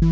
[0.00, 0.10] Hej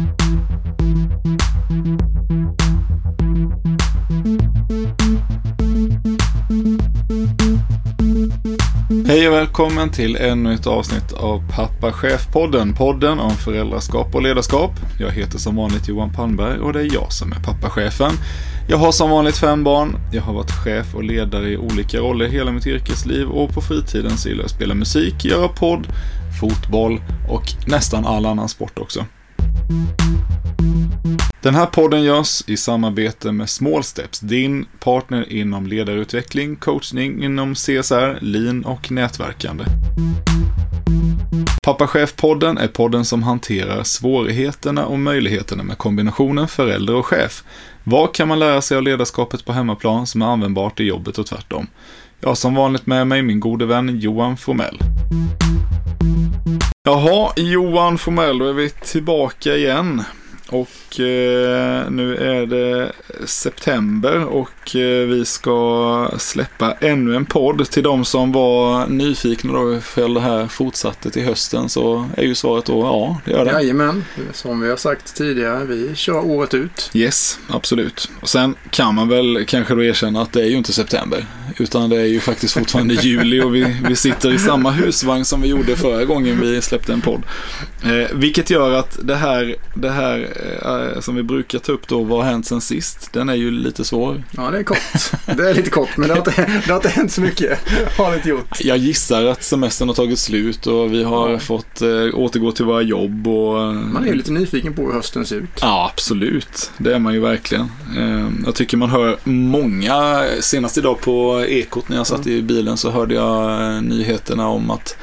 [9.28, 12.76] och välkommen till ännu ett avsnitt av Pappa Chef-podden.
[12.76, 14.70] Podden om föräldraskap och ledarskap.
[15.00, 18.12] Jag heter som vanligt Johan Palmberg och det är jag som är pappachefen.
[18.68, 19.96] Jag har som vanligt fem barn.
[20.12, 24.16] Jag har varit chef och ledare i olika roller hela mitt yrkesliv och på fritiden
[24.16, 25.86] så gillar jag att spela musik, göra podd,
[26.40, 29.04] fotboll och nästan all annan sport också.
[31.42, 37.54] Den här podden görs i samarbete med Small Steps, din partner inom ledarutveckling, coachning inom
[37.54, 39.64] CSR, lean och nätverkande.
[41.62, 47.44] Pappa Chef-podden är podden som hanterar svårigheterna och möjligheterna med kombinationen förälder och chef.
[47.84, 51.26] Vad kan man lära sig av ledarskapet på hemmaplan som är användbart i jobbet och
[51.26, 51.66] tvärtom?
[52.20, 54.78] Jag har som vanligt med mig min gode vän Johan Formell.
[56.84, 60.02] Jaha, Johan Formell, då är vi tillbaka igen.
[60.48, 62.92] Och eh, nu är det
[63.26, 67.70] september och eh, vi ska släppa ännu en podd.
[67.70, 72.34] Till de som var nyfikna då ifall det här fortsatte till hösten så är ju
[72.34, 73.50] svaret då ja, det gör det.
[73.50, 76.90] Jajamän, som vi har sagt tidigare, vi kör året ut.
[76.94, 78.10] Yes, absolut.
[78.20, 81.24] Och sen kan man väl kanske då erkänna att det är ju inte september.
[81.56, 85.40] Utan det är ju faktiskt fortfarande juli och vi, vi sitter i samma husvagn som
[85.40, 87.22] vi gjorde förra gången vi släppte en podd.
[87.84, 90.28] Eh, vilket gör att det här, det här
[90.94, 93.12] eh, som vi brukar ta upp då, vad har hänt sen sist?
[93.12, 94.22] Den är ju lite svår.
[94.36, 94.78] Ja, det är kort.
[95.36, 97.58] Det är lite kort, men det har inte, det har inte hänt så mycket.
[97.98, 98.60] Har inte gjort.
[98.60, 101.38] Jag gissar att semestern har tagit slut och vi har Ja.
[101.38, 103.60] fått eh, återgå till våra jobb och...
[103.60, 105.58] eh, Man är ju lite nyfiken på hur hösten ser ut.
[105.60, 106.70] Ja, absolut.
[106.78, 107.64] Det är man ju verkligen.
[107.98, 112.76] Eh, Jag tycker man hör många, senast idag på Ekot när jag satt i bilen
[112.76, 114.96] så hörde jag eh, nyheterna om att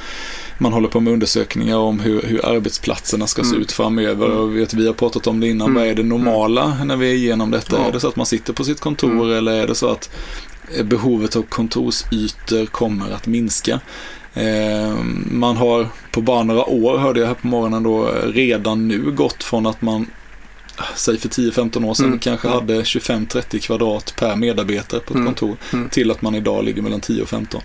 [0.57, 3.61] man håller på med undersökningar om hur, hur arbetsplatserna ska se Mm.
[3.61, 4.29] ut framöver.
[4.29, 5.67] Och vet, vi har pratat om det innan.
[5.69, 5.81] Mm.
[5.81, 7.77] Vad är det normala när vi är igenom detta?
[7.79, 7.87] Ja.
[7.87, 9.31] Är det så att man sitter på sitt kontor Mm.
[9.37, 10.09] eller är det så att
[10.77, 13.79] eh, behovet av kontorsytor kommer att minska?
[14.33, 14.93] Eh,
[15.31, 19.43] man har på bara några år, hörde jag här på morgonen då, redan nu gått
[19.43, 20.05] från att man
[20.95, 22.19] säg för 10-15 år sedan, Mm.
[22.19, 22.59] kanske Mm.
[22.59, 25.25] hade 25-30 kvadrat per medarbetare på ett Mm.
[25.25, 25.89] kontor Mm.
[25.89, 27.61] till att man idag ligger mellan 10 och 15.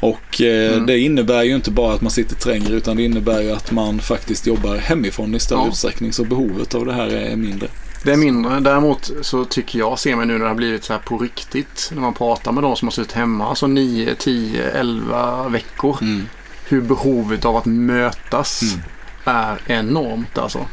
[0.00, 0.86] Och eh, Mm.
[0.86, 3.98] det innebär ju inte bara att man sitter trängre utan det innebär ju att man
[4.00, 5.68] faktiskt jobbar hemifrån i större Ja.
[5.68, 7.68] utsträckning så behovet av det här är mindre.
[8.04, 8.60] Det är mindre.
[8.60, 11.90] Däremot så tycker jag, ser man nu när det har blivit så här på riktigt,
[11.94, 16.22] när man pratar med de som har suttit hemma, alltså 9, 10, 11 veckor, Mm.
[16.68, 18.82] hur behovet av att mötas Mm.
[19.26, 20.66] Är enormt alltså.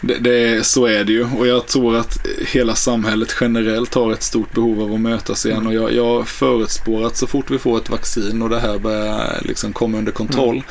[0.00, 4.22] Det, det, så är det ju och jag tror att hela samhället generellt har ett
[4.22, 5.66] stort behov av att mötas igen Mm.
[5.68, 9.38] och jag, jag förutspår att så fort vi får ett vaccin och det här börjar
[9.42, 10.64] liksom komma under kontroll Mm.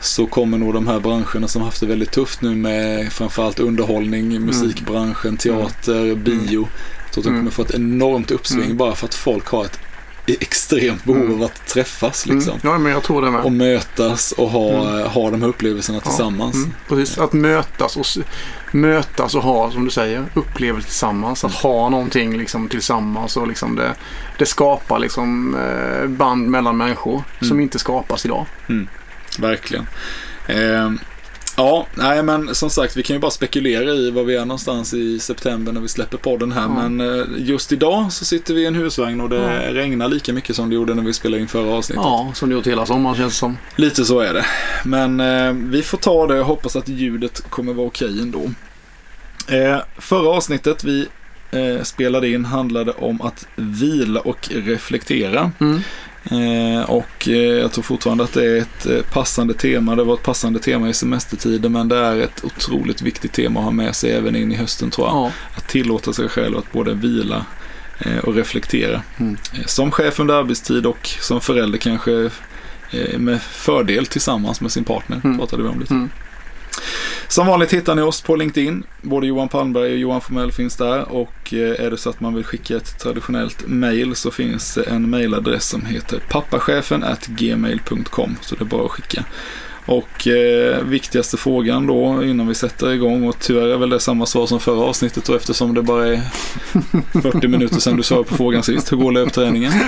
[0.00, 4.40] så kommer nog de här branscherna som haft det väldigt tufft nu med framförallt underhållning,
[4.46, 6.68] musikbranschen, teater, bio.
[7.04, 7.40] Jag tror att de Mm.
[7.40, 8.76] kommer få ett enormt uppsving Mm.
[8.76, 9.78] bara för att folk har ett
[10.40, 11.34] extremt behov Mm.
[11.34, 12.52] av att träffas liksom.
[12.52, 12.60] Mm.
[12.62, 13.40] Ja, men jag tror det med.
[13.40, 15.08] Och mötas och ha, Mm.
[15.10, 16.54] ha de här upplevelserna tillsammans.
[16.54, 18.06] Mm, precis, att mötas och,
[18.72, 21.44] mötas och ha, som du säger, upplevelser tillsammans.
[21.44, 23.94] Att ha någonting liksom tillsammans och liksom det,
[24.38, 27.60] det skapar liksom eh, band mellan människor som Mm.
[27.60, 28.46] inte skapas idag.
[29.38, 29.86] Verkligen.
[30.46, 30.90] Eh,
[31.60, 34.94] ja, nej men som sagt vi kan ju bara spekulera i var vi är någonstans
[34.94, 36.62] i september när vi släpper podden här.
[36.62, 36.88] Ja.
[36.88, 39.74] Men eh, just idag så sitter vi i en husvagn och det Ja.
[39.74, 42.02] regnar lika mycket som det gjorde när vi spelade in förra avsnittet.
[42.04, 43.58] Ja, som det gjort hela sommaren känns det som.
[43.76, 44.44] Lite så är det.
[44.84, 48.50] Men eh, vi får ta det och hoppas att ljudet kommer vara okej ändå.
[49.48, 51.06] Eh, förra avsnittet vi
[51.50, 55.52] eh, spelade in handlade om att vila och reflektera.
[55.60, 55.80] Mm.
[56.24, 59.96] Eh, och eh, jag tror fortfarande att det är ett eh, passande tema.
[59.96, 63.64] Det var ett passande tema i semestertiden men det är ett otroligt viktigt tema att
[63.64, 65.16] ha med sig även in i hösten tror jag.
[65.16, 65.32] Ja.
[65.56, 67.44] Att tillåta sig själv att både vila
[68.22, 69.02] och reflektera.
[69.16, 69.36] Mm.
[69.66, 72.30] Som chef under arbetstid och som förälder kanske
[73.18, 75.20] med fördel tillsammans med sin partner.
[75.24, 75.38] Mm.
[75.38, 75.94] Pratade vi om lite.
[75.94, 76.10] Mm.
[77.28, 78.82] Som vanligt hittar ni oss på LinkedIn.
[79.02, 81.12] Både Johan Palmberg och Johan Formell finns där.
[81.12, 84.82] Och eh, är det så att man vill skicka ett traditionellt mail så finns det
[84.82, 88.36] en mailadress som heter pappachefen gmail.com.
[88.40, 89.24] Så det är bara att skicka.
[89.86, 94.26] Och eh, viktigaste frågan då innan vi sätter igång och tyvärr är väl det samma
[94.26, 96.20] svar som förra avsnittet och eftersom det bara är
[97.22, 98.92] 40 minuter sedan du svarade på frågan sist.
[98.92, 99.72] Hur går löpträningen?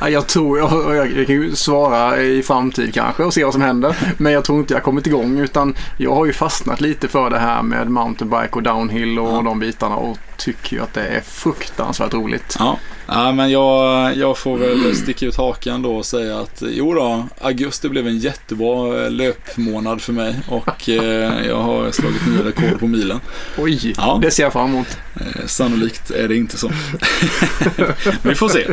[0.00, 3.52] Ja, Jag tror, jag, jag, jag kan ju svara i framtid kanske och se vad
[3.52, 3.96] som händer.
[4.18, 7.38] Men jag tror inte jag kommit igång utan jag har ju fastnat lite för det
[7.38, 9.42] här med mountainbike och downhill och Ja.
[9.44, 9.96] de bitarna.
[9.96, 12.56] Och tycker ju att det är fruktansvärt roligt.
[12.58, 16.94] Ja, ja men jag, jag får väl sticka ut hakan då och säga att jo
[16.94, 22.80] då, augusti blev en jättebra löpmånad för mig och eh, jag har slagit nya rekord
[22.80, 23.20] på milen.
[23.58, 24.18] Oj, Ja.
[24.22, 24.98] det ser jag fram emot.
[25.20, 26.70] Eh, sannolikt är det inte så.
[28.22, 28.66] vi får se.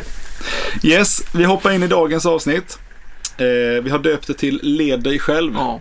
[0.84, 2.80] Yes, vi hoppar in i dagens avsnitt.
[3.38, 5.54] Eh, vi har döpt det till Led dig själv.
[5.56, 5.80] Ja.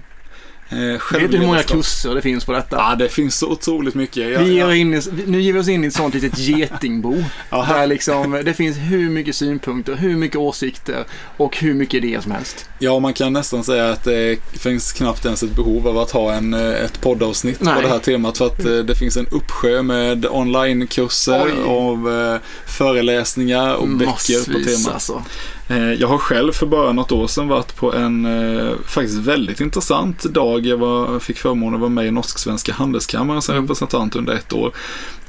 [0.72, 0.78] Eh,
[1.20, 2.76] Vet du hur många kurser det finns på detta?
[2.76, 4.30] Ja, det finns så otroligt mycket.
[4.32, 7.24] Jag, Vi ger in, i- nu ger vi oss in i ett sånt litet getingbo.
[7.50, 7.66] Ja.
[7.68, 11.04] Där liksom, det finns hur mycket synpunkter, hur mycket åsikter
[11.36, 12.68] och hur mycket idéer som helst.
[12.78, 16.32] ja, man kan nästan säga att det finns knappt ens ett behov av att ha
[16.32, 17.74] en, eh, ett poddavsnitt Nej.
[17.74, 18.38] på det här temat.
[18.38, 24.82] För att eh, det finns en uppsjö med onlinekurser, av föreläsningar och böcker på Massvis,
[24.84, 24.94] temat.
[24.94, 25.22] alltså.
[25.70, 29.60] Eh, Jag har själv för bara något år sedan varit på en eh, faktiskt väldigt
[29.60, 30.66] intressant dag.
[30.66, 33.64] Jag var, fick förmånen att vara med i Norsk-Svenska Handelskammaren som Mm.
[33.64, 34.72] representant under ett år.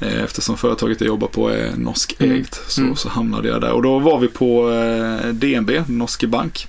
[0.00, 2.44] Eh, Eftersom företaget jag jobbar på är norskägt Mm.
[2.68, 2.96] så, Mm.
[2.96, 3.70] så hamnade jag där.
[3.72, 4.70] Och då var vi på
[5.32, 6.68] DNB, Norske Bank.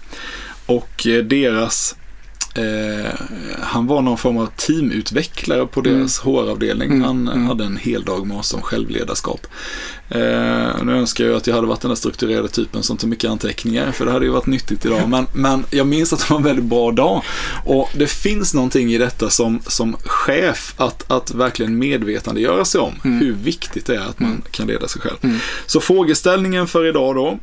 [0.66, 1.96] Och deras
[2.56, 3.12] Eh,
[3.62, 5.98] han var någon form av teamutvecklare på Mm.
[6.00, 6.92] deras HR-avdelning.
[6.92, 7.48] Mm, Han eh, mm.
[7.48, 9.48] hade en hel dag med oss om självledarskap.
[10.10, 13.30] Eh, nu önskar jag att jag hade varit den där strukturerade typen som tog mycket
[13.30, 15.02] anteckningar, för det hade ju varit nyttigt idag.
[15.10, 17.22] Men, men jag minns att det var en väldigt bra dag.
[17.66, 22.94] Och det finns någonting i detta som, som chef att, att verkligen medvetandegöra sig om
[23.06, 23.20] Mm.
[23.20, 24.42] hur viktigt det är att man Mm.
[24.52, 25.18] kan leda sig själv.
[25.22, 25.38] Mm.
[25.66, 27.40] Så frågeställningen för idag då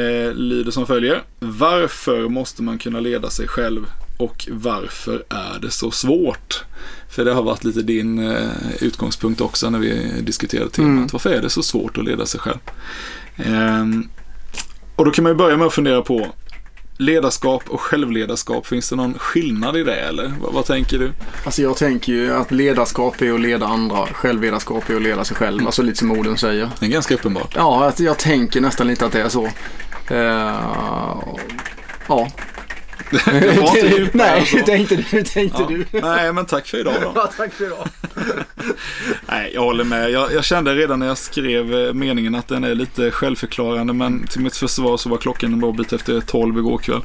[0.00, 1.22] eh, lyder som följer.
[1.38, 3.86] Varför måste man kunna leda sig själv
[4.22, 6.64] och varför är det så svårt?
[7.08, 10.88] För det har varit lite din eh, utgångspunkt också när vi diskuterade temat.
[10.88, 11.08] Mm.
[11.12, 12.58] Varför är det så svårt att leda sig själv?
[13.36, 14.08] Ehm,
[14.96, 16.26] och då kan man ju börja med att fundera på
[16.96, 18.66] ledarskap och självledarskap.
[18.66, 20.32] Finns det någon skillnad i det eller?
[20.40, 21.12] Vad, vad tänker du?
[21.44, 25.36] Alltså jag tänker ju att ledarskap är att leda andra, självledarskap är att leda sig
[25.36, 25.66] själv.
[25.66, 26.70] Alltså lite som orden säger.
[26.80, 27.52] Det är ganska uppenbart.
[27.56, 29.48] Ja, att jag tänker nästan lite att det är så.
[33.12, 35.02] Det var inte djupare Nej, hur tänkte du?
[35.02, 35.68] Hur tänkte Ja.
[35.68, 36.00] du?
[36.00, 37.12] Nej, men tack för idag då.
[37.14, 37.88] Ja, tack för idag.
[39.28, 40.10] Nej, jag håller med.
[40.10, 44.26] Jag, jag kände redan när jag skrev eh, meningen att den är lite självförklarande, men
[44.26, 47.00] till mitt försvar så var klockan en bra bit efter 12 igår kväll.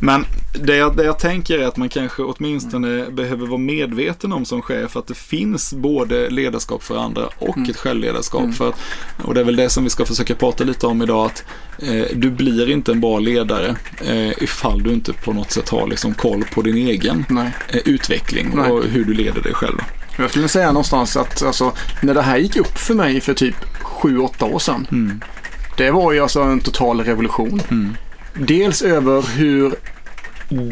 [0.00, 0.24] Men
[0.60, 4.62] det jag, det jag tänker är att man kanske åtminstone behöver vara medveten om som
[4.62, 7.70] chef att det finns både ledarskap för andra och Mm.
[7.70, 8.40] ett självledarskap.
[8.42, 8.52] Mm.
[8.52, 8.80] För att,
[9.22, 11.44] och det är väl det som vi ska försöka prata lite om idag, att
[11.78, 15.86] eh, du blir inte en bra ledare eh, ifall du inte på något sätt har
[15.86, 17.24] liksom koll på din egen
[17.68, 18.70] eh, utveckling Nej.
[18.70, 19.78] och hur du leder dig själv.
[20.18, 23.56] Jag skulle säga någonstans att alltså, när det här gick upp för mig för typ
[23.82, 24.86] 7-8 år sedan.
[24.90, 25.20] Mm.
[25.76, 27.62] Det var ju alltså en total revolution.
[27.70, 27.96] Mm.
[28.34, 29.74] Dels över hur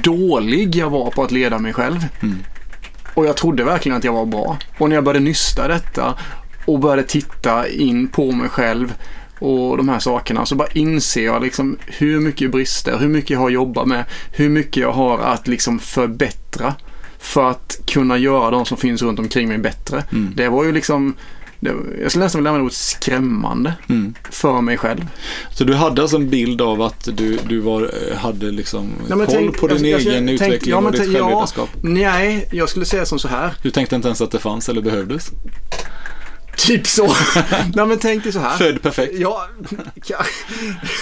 [0.02, 2.06] dålig jag var på att leda mig själv.
[2.22, 2.38] Mm.
[3.14, 4.58] Och jag trodde verkligen att jag var bra.
[4.78, 6.18] Och när jag började nysta detta
[6.64, 8.94] och började titta in på mig själv
[9.38, 13.38] och de här sakerna så bara inser jag liksom hur mycket brister, hur mycket jag
[13.38, 16.74] har jobbat med, hur mycket jag har att liksom förbättra
[17.26, 20.04] för att kunna göra de som finns runt omkring mig bättre.
[20.12, 20.32] Mm.
[20.36, 21.14] Det var ju liksom,
[21.60, 24.14] det, jag skulle nästan vilja använda ordet skrämmande Mm.
[24.30, 25.06] för mig själv.
[25.52, 29.18] Så du hade alltså en bild av att du, du var, eh, hade liksom Nej,
[29.18, 31.18] koll tänk- på din jag- jag- egen tänk- utveckling ja, men och ditt tänk- ja.
[31.20, 31.68] självledarskap?
[31.80, 33.54] Nej, jag skulle säga som så här.
[33.62, 35.30] Du tänkte inte ens att det fanns eller behövdes?
[36.56, 37.06] Typ så.
[37.74, 38.56] Nej men tänk dig så här.
[38.56, 39.12] Född perfekt.
[39.16, 39.46] Ja.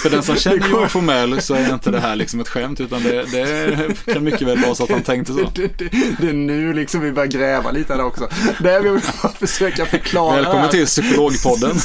[0.02, 3.02] För den som känner Johan Formell så är inte det här liksom ett skämt utan
[3.02, 5.50] det, det kan mycket väl vara så att han tänkte så.
[5.54, 5.90] Det, det,
[6.20, 8.28] det är nu liksom vi börjar gräva lite där också.
[8.58, 10.36] Det jag vill bara försöka förklara.
[10.36, 10.70] Välkommen här.
[10.70, 11.76] till Psykologpodden.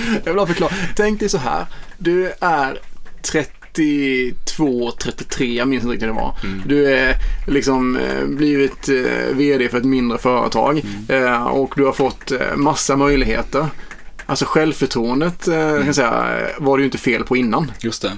[0.00, 0.72] Jag vill bara förklara.
[0.96, 1.66] Tänk dig så här.
[1.98, 2.80] Du är
[3.78, 6.36] 32, 33, jag minns inte riktigt hur det var.
[6.44, 6.62] Mm.
[6.66, 7.14] Du är
[7.46, 11.24] liksom eh, blivit eh, VD för ett mindre företag Mm.
[11.26, 13.66] eh, och du har fått massa möjligheter.
[14.26, 15.84] Alltså självförtroendet Mm.
[15.84, 17.72] kan säga, var det ju inte fel på innan.
[17.80, 18.12] Just det.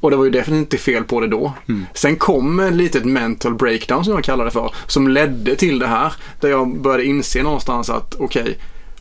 [0.00, 1.52] Och det var ju definitivt inte fel på det då.
[1.68, 1.86] Mm.
[1.94, 4.74] Sen kom ett litet mental breakdown som jag kallar det för.
[4.86, 6.12] Som ledde till det här.
[6.40, 8.58] Där jag började inse någonstans att okej,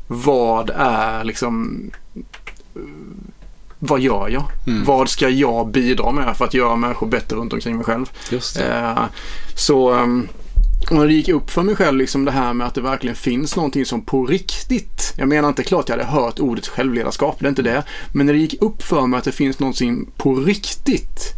[0.07, 1.81] vad är liksom
[3.79, 4.43] vad gör jag?
[4.67, 4.83] Mm.
[4.83, 8.05] Vad ska jag bidra med för att göra människor bättre runt omkring mig själv?
[8.61, 9.03] Eh,
[9.55, 10.27] så ehm,
[10.91, 13.55] och det gick upp för mig själv liksom det här med att det verkligen finns
[13.55, 17.49] någonting som på riktigt, jag menar inte klart jag hade hört ordet självledarskap, det är
[17.49, 17.83] inte det.
[18.11, 21.33] Men när det gick upp för mig att det finns någonting på riktigt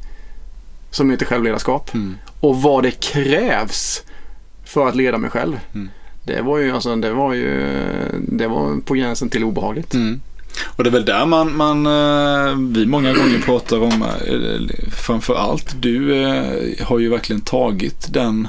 [0.91, 2.15] som heter självledarskap Mm.
[2.39, 4.03] och vad det krävs
[4.65, 5.59] för att leda mig själv.
[5.73, 5.89] Mm.
[6.23, 7.65] Det var ju, alltså, det var ju,
[8.27, 9.93] det var på gränsen till obehagligt.
[9.93, 10.21] Mm.
[10.65, 15.35] Och det är väl där man, man eh, vi många gånger pratar om, eh, framför
[15.35, 18.47] allt du eh, har ju verkligen tagit den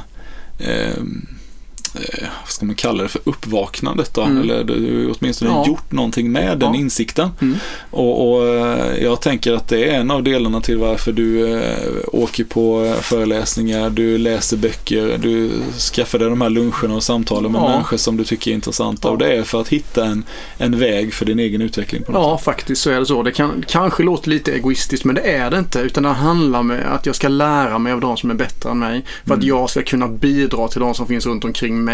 [1.98, 4.22] eh, vad ska man kalla det för, uppvaknandet då?
[4.22, 4.42] Mm.
[4.42, 5.66] Eller du har åtminstone Ja.
[5.66, 6.80] gjort någonting med den Ja.
[6.80, 7.30] insikten.
[7.40, 7.56] Mm.
[7.90, 11.78] Och, och eh, jag tänker att det är en av delarna till varför du eh,
[12.12, 15.50] åker på föreläsningar, du läser böcker, du
[15.94, 17.68] skaffar dig de här luncherna och samtalen med Ja.
[17.68, 19.10] människor som du tycker är intressanta.
[19.10, 20.24] Och det är för att hitta en,
[20.58, 22.02] en väg för din egen utveckling.
[22.02, 23.22] På något Ja, faktiskt så är det så.
[23.22, 25.78] Det kan, kanske låter lite egoistiskt, men det är det inte.
[25.78, 28.78] Utan det handlar om att jag ska lära mig av de som är bättre än
[28.78, 29.04] mig.
[29.26, 29.48] För att Mm.
[29.48, 31.87] jag ska kunna bidra till de som finns runt omkring mig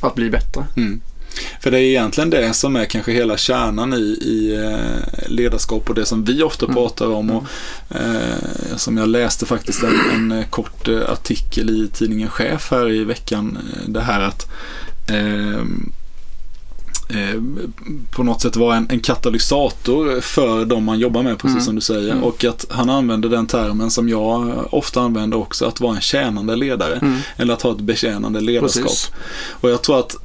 [0.00, 0.66] att bli bättre.
[0.76, 1.00] Mm.
[1.60, 5.94] För det är egentligen det som är kanske hela kärnan i, i eh, ledarskap och
[5.94, 6.74] det som vi ofta Mm.
[6.74, 7.30] pratar om.
[7.30, 7.44] Och,
[7.90, 12.90] eh, som jag läste faktiskt en, en eh, kort eh, artikel i tidningen Chef här
[12.90, 13.58] i veckan.
[13.86, 14.50] Det här att
[15.10, 15.64] eh,
[17.10, 17.42] eh,
[18.10, 21.64] på något sätt vara en, en katalysator för de man jobbar med, precis Mm.
[21.64, 22.12] som du säger.
[22.12, 22.24] Mm.
[22.24, 26.56] Och att han använder den termen som jag ofta använder också, att vara en tjänande
[26.56, 26.94] ledare.
[26.96, 27.18] Mm.
[27.36, 28.82] Eller att ha ett betjänande ledarskap.
[28.84, 29.10] Precis.
[29.60, 30.16] Och jag tror att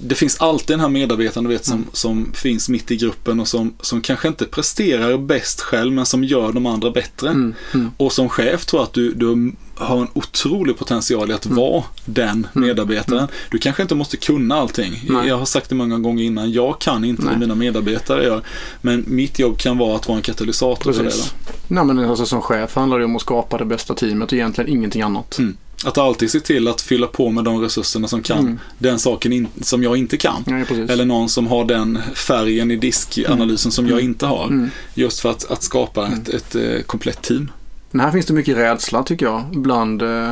[0.00, 1.88] det finns alltid den här medarbetaren du vet, som, Mm.
[1.92, 6.24] som finns mitt i gruppen och som, som kanske inte presterar bäst själv men som
[6.24, 7.28] gör de andra bättre.
[7.28, 7.54] Mm.
[7.74, 7.90] Mm.
[7.96, 11.84] Och som chef tror jag att du, du har en otrolig potential i att vara
[12.04, 13.28] den medarbetaren.
[13.50, 15.04] Du kanske inte måste kunna allting.
[15.08, 15.28] Nej.
[15.28, 17.34] Jag har sagt det många gånger innan, jag kan inte Nej.
[17.34, 18.42] det mina medarbetare gör.
[18.80, 21.10] Men mitt jobb kan vara att vara en katalysator för det.
[21.10, 21.34] Precis.
[21.48, 21.54] Då.
[21.68, 24.70] Nej, men alltså, som chef handlar det om att skapa det bästa teamet och egentligen
[24.70, 25.38] ingenting annat.
[25.82, 25.88] Mm.
[25.88, 28.58] Att alltid se till att fylla på med de resurserna som kan Mm.
[28.78, 30.44] den saken in, som jag inte kan.
[30.46, 30.64] Nej.
[30.88, 34.44] Eller någon som har den färgen i diskanalysen som jag inte har.
[34.44, 34.70] Mm.
[34.94, 37.50] Just för att, att skapa ett, ett, eh, komplett team.
[37.90, 39.44] Men här finns det mycket rädsla tycker jag.
[39.52, 40.30] Bland, eh,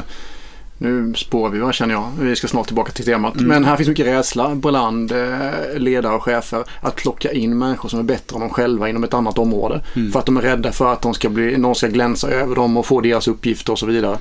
[0.78, 2.11] nu spårar vi va känner jag.
[2.21, 3.35] Vi ska snart tillbaka till temat.
[3.35, 3.49] Mm.
[3.49, 7.99] Men här finns mycket rädsla bland eh, ledare och chefer att plocka in människor som
[7.99, 9.81] är bättre än de själva inom ett annat område.
[9.97, 10.12] Mm.
[10.12, 12.76] För att de är rädda för att de ska bli, någon ska glänsa över dem
[12.76, 14.19] och få deras uppgifter och så vidare.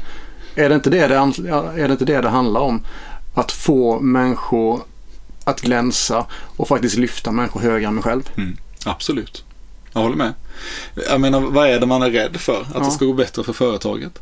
[0.58, 2.84] Är det inte det det, är det, inte det, det handlar om?
[3.34, 4.82] Att få människor
[5.44, 8.30] att glänsa och faktiskt lyfta människor högre än mig själv.
[8.86, 9.44] Absolut.
[9.94, 10.34] Jag håller med.
[11.10, 12.62] Jag menar, vad är det man är rädd för?
[12.62, 12.80] Att Ja.
[12.80, 14.20] det ska gå bättre för företaget?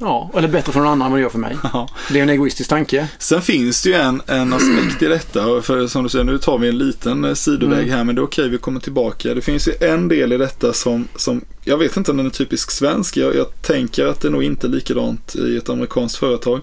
[0.00, 1.56] Ja, eller bättre för någon annan än vad det gör för mig.
[1.72, 1.88] Ja.
[2.12, 3.08] Det är en egoistisk tanke.
[3.18, 5.62] Sen finns det ju en, en aspekt i detta.
[5.62, 7.90] För som du säger, nu tar vi en liten eh, sidoväg Mm.
[7.90, 9.34] här, men det är okej, vi kommer tillbaka.
[9.34, 12.30] Det finns ju en del i detta som, som jag vet inte om den är
[12.30, 13.16] typisk svensk.
[13.16, 16.60] Jag, jag tänker att det nog inte är likadant i ett amerikanskt företag.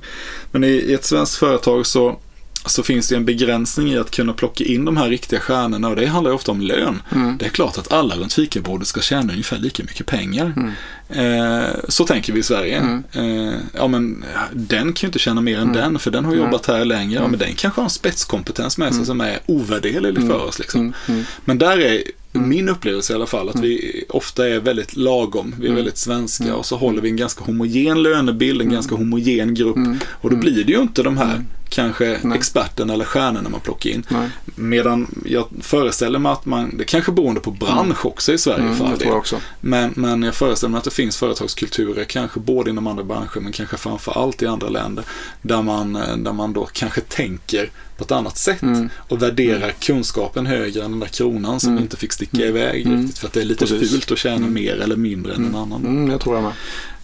[0.52, 2.20] Men i, i ett svenskt företag så
[2.66, 5.96] så finns det en begränsning i att kunna plocka in de här riktiga stjärnorna och
[5.96, 7.02] det handlar ofta om lön.
[7.12, 7.38] Mm.
[7.38, 10.54] Det är klart att alla runt fikabordet ska tjäna ungefär lika mycket pengar.
[10.58, 10.72] Mm.
[11.10, 12.78] Eh, så tänker vi i Sverige.
[12.78, 13.04] Mm.
[13.48, 15.76] Eh, ja men den kan ju inte tjäna mer än Mm.
[15.76, 17.14] den för den har jobbat här länge.
[17.16, 17.32] Ja Mm.
[17.32, 19.06] men den kanske har en spetskompetens med sig Mm.
[19.06, 20.28] som är ovärderlig Mm.
[20.30, 20.60] för oss.
[20.60, 20.82] Liksom.
[20.82, 20.94] Mm.
[21.08, 21.24] Mm.
[21.46, 22.04] Men där är
[22.36, 22.50] Mm.
[22.50, 25.56] min upplevelse i alla fall att vi ofta är väldigt lagom.
[25.58, 25.76] Vi är Mm.
[25.76, 26.56] väldigt svenska Mm.
[26.56, 28.74] och så håller vi en ganska homogen lönebild, en Mm.
[28.74, 29.76] ganska homogen grupp.
[29.76, 30.00] Mm.
[30.08, 30.40] Och då Mm.
[30.40, 31.46] blir det ju inte de här Mm.
[31.74, 32.38] Kanske Nej.
[32.38, 34.06] experterna eller stjärnorna man plockar in.
[34.10, 34.30] Nej.
[34.56, 38.76] Medan jag föreställer mig att man, det kanske beroende på bransch också i Sverige Mm,
[38.78, 39.08] för all del.
[39.08, 39.40] jag också.
[39.62, 43.52] Men, men jag föreställer mig att det finns företagskulturer, kanske både inom andra branscher men
[43.52, 45.04] kanske framför allt i andra länder,
[45.42, 48.90] där man, eh, där man då kanske tänker på ett annat sätt Mm.
[48.98, 51.84] och värderar kunskapen högre än den där kronan som Mm.
[51.84, 52.50] inte fick sticka Mm.
[52.50, 53.02] iväg Mm.
[53.02, 53.92] riktigt för att det är lite Precis.
[53.92, 54.54] fult att tjäna Mm.
[54.54, 55.86] mer eller mindre än en annan.
[55.86, 56.54] Mm, det tror jag med.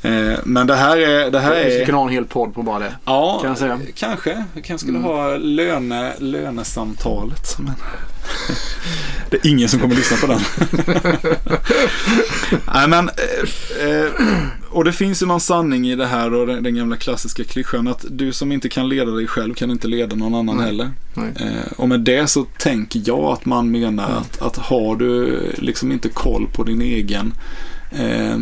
[0.01, 2.63] Eh, men det här är, det här Vi skulle kunna ha en hel podd på
[2.63, 2.95] bara det.
[3.05, 3.79] Ja, Kan jag säga.
[3.95, 4.45] kanske.
[4.53, 5.09] Vi kanske skulle Mm.
[5.11, 7.57] ha löne, lönesamtalet.
[7.59, 7.73] Men...
[9.29, 10.39] det är ingen som kommer lyssna på den.
[12.73, 13.09] Nej, men,
[13.79, 14.11] eh, eh,
[14.69, 18.05] och det finns ju någon sanning i det här och den, gamla klassiska klyschan att
[18.09, 20.65] du som inte kan leda dig själv kan inte leda någon annan Nej.
[20.65, 20.91] heller.
[21.13, 21.33] Nej.
[21.77, 24.17] Och med det så tänker jag att man menar Mm.
[24.17, 27.33] att, att har du liksom inte koll på din egen
[27.91, 28.37] eh,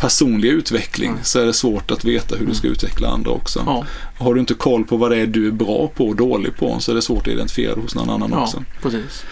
[0.00, 1.22] personliga utveckling Mm.
[1.24, 3.62] så är det svårt att veta hur du ska utveckla andra också.
[3.66, 3.84] Ja,
[4.18, 6.80] Har du inte koll på vad det är du är bra på och dålig på
[6.80, 8.64] så är det svårt att identifiera hos någon annan ja också.
[8.82, 9.24] precis.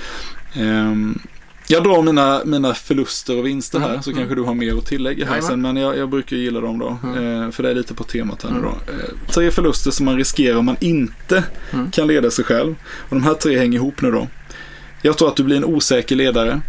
[0.55, 1.19] Ehm,
[1.69, 4.19] jag drar mina, mina förluster och vinster här Mm, så mm.
[4.21, 5.51] kanske du har mer att tillägga här Jajamän.
[5.51, 6.97] sen men jag, jag brukar gilla dem då.
[7.03, 7.43] Mm.
[7.43, 8.71] Eh, för det är lite på temat här nu Mm.
[8.71, 8.93] då.
[8.93, 11.91] Eh, tre förluster som man riskerar om man inte Mm.
[11.91, 12.75] kan leda sig själv.
[13.09, 14.29] Och de här tre hänger ihop nu då.
[15.03, 16.61] Jag tror att du blir en osäker ledare.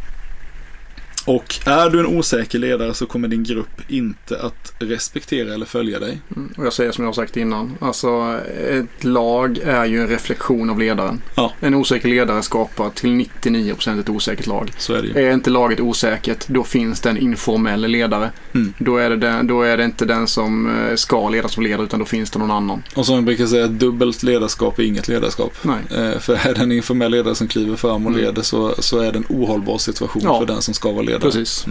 [1.26, 6.00] Och är du en osäker ledare så kommer din grupp inte att respektera eller följa
[6.00, 6.22] dig.
[6.36, 6.54] Mm.
[6.58, 7.78] Och jag säger som jag har sagt innan.
[7.82, 8.40] Alltså
[8.70, 11.22] ett lag är ju en reflektion av ledaren.
[11.36, 11.54] Ja.
[11.60, 14.72] En osäker ledare skapar till 99% ett osäkert lag.
[14.78, 15.28] Så är det ju.
[15.28, 18.32] Är inte laget osäkert, då finns det en informell ledare.
[18.54, 18.74] Mm.
[18.78, 21.84] Då, är det den, då är det inte den som eh, ska leda som leder,
[21.84, 22.84] utan då finns det någon annan.
[22.96, 25.54] Och som jag brukar säga, dubbelt ledarskap är inget ledarskap.
[25.62, 25.78] Nej.
[26.14, 28.26] Eh, för är det en informell ledare som kliver fram och Mm.
[28.26, 30.40] leder så, så är det en ohållbar situation Ja.
[30.40, 31.13] för den som ska vara ledare.
[31.14, 31.32] Lagledare.
[31.32, 31.66] Precis.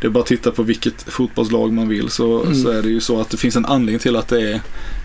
[0.00, 2.62] Det är bara att titta på vilket fotbollslag man vill så, Mm.
[2.62, 4.60] så är det ju så att det finns en anledning till att det är,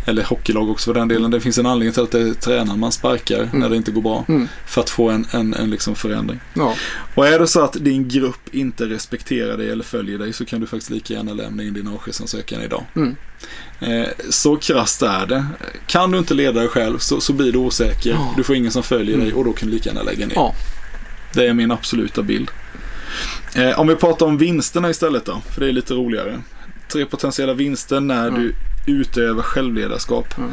[0.05, 2.79] eller hockeylag också för den delen, det finns en anledning till att det är tränaren
[2.79, 4.25] man sparkar när det inte går bra.
[4.27, 4.47] Mm.
[4.67, 6.39] För att få en, en, en liksom förändring.
[6.53, 6.75] Ja.
[7.15, 10.59] Och är det så att din grupp inte respekterar dig eller följer dig så kan
[10.61, 12.83] du faktiskt lika gärna lämna in din avskedsansökan idag.
[12.95, 13.15] Mm.
[13.79, 15.45] Eh, så krasst är det.
[15.87, 18.09] Kan du inte leda dig själv så, så blir du osäker.
[18.11, 18.33] Ja.
[18.37, 19.37] Du får ingen som följer dig Mm.
[19.37, 20.35] och då kan du lika gärna lägga ner.
[20.35, 20.55] Ja.
[21.33, 22.49] Det är min absoluta bild.
[23.55, 26.39] Eh, om vi pratar om vinsterna istället då, för det är lite roligare.
[26.87, 28.41] Tre potentiella vinster när Mm.
[28.41, 28.53] du
[28.93, 30.37] utövar självledarskap.
[30.37, 30.49] Mm.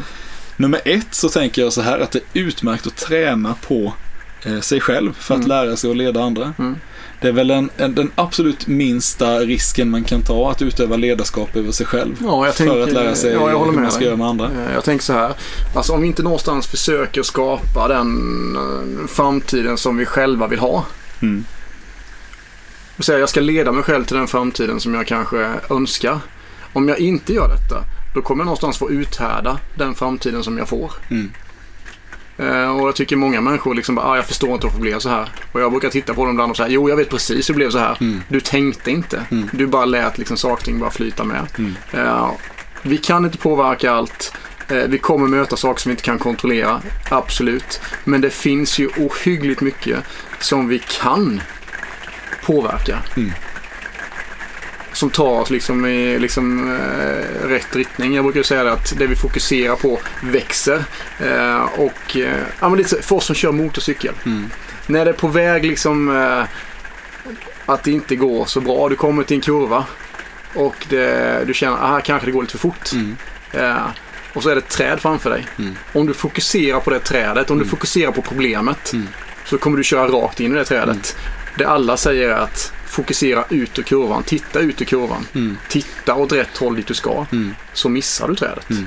[0.57, 3.93] Nummer ett så tänker jag så här att det är utmärkt att träna på
[4.45, 5.49] eh, sig själv för att Mm.
[5.49, 6.53] lära sig att leda andra.
[6.59, 6.77] Mm.
[7.21, 11.57] Det är väl en, en, den absolut minsta risken man kan ta att utöva ledarskap
[11.57, 12.17] över sig själv.
[12.23, 14.07] Ja, jag för tänker, att lära sig ja, jag håller hur man ska dig.
[14.07, 14.45] göra med andra.
[14.47, 15.33] Eh, Jag tänker så här.
[15.75, 18.17] Alltså om vi inte någonstans försöker skapa den
[18.57, 20.85] eh, framtiden som vi själva vill ha.
[21.23, 21.45] Mm.
[22.99, 26.19] Säga jag ska leda mig själv till den framtiden som jag kanske önskar.
[26.73, 30.69] Om jag inte gör detta, då kommer jag någonstans få uthärda den framtiden som jag
[30.69, 30.93] får.
[31.11, 31.31] Mm.
[32.39, 34.99] Eh, och jag tycker många människor liksom bara, ah, jag förstår inte varför det blev
[34.99, 35.29] så här.
[35.53, 37.57] Och jag brukar titta på dem ibland och säga, jo jag vet precis hur det
[37.57, 37.97] blev så här.
[38.01, 38.23] Mm.
[38.29, 39.23] Du tänkte inte.
[39.31, 39.49] Mm.
[39.53, 41.47] Du bara lät liksom saker och ting bara flyta med.
[41.59, 41.75] Mm.
[41.93, 42.31] Eh,
[42.83, 44.33] vi kan inte påverka allt.
[44.69, 46.83] Eh, vi kommer möta saker som vi inte kan kontrollera.
[47.11, 47.81] Absolut.
[48.05, 49.99] Men det finns ju ohyggligt mycket
[50.41, 51.41] som vi kan
[52.43, 52.99] påverka.
[53.17, 53.33] Mm.
[54.93, 58.15] Som tar oss liksom i liksom, eh, rätt riktning.
[58.15, 60.85] Jag brukar säga det att det vi fokuserar på växer.
[61.21, 64.15] Eh, och eh, ja, men lite för oss som kör motorcykel.
[64.27, 64.51] Mm.
[64.87, 66.43] När det är på väg liksom eh,
[67.67, 68.89] att det inte går så bra.
[68.89, 69.85] Du kommer till en kurva
[70.55, 72.93] och det, du känner att här kanske det går lite för fort.
[72.93, 73.17] Mm.
[73.53, 73.77] Eh,
[74.33, 75.47] och så är det ett träd framför dig.
[75.59, 75.77] Mm.
[75.93, 77.65] Om du fokuserar på det trädet, om Mm.
[77.65, 79.09] du fokuserar på problemet Mm.
[79.45, 81.17] så kommer du köra rakt in i det trädet.
[81.59, 85.27] Det alla säger är att fokusera ut ur kurvan, titta ut ur kurvan.
[85.35, 85.57] Mm.
[85.69, 87.55] Titta åt rätt håll dit du ska, Mm.
[87.73, 88.71] så missar du trädet.
[88.71, 88.87] Mm.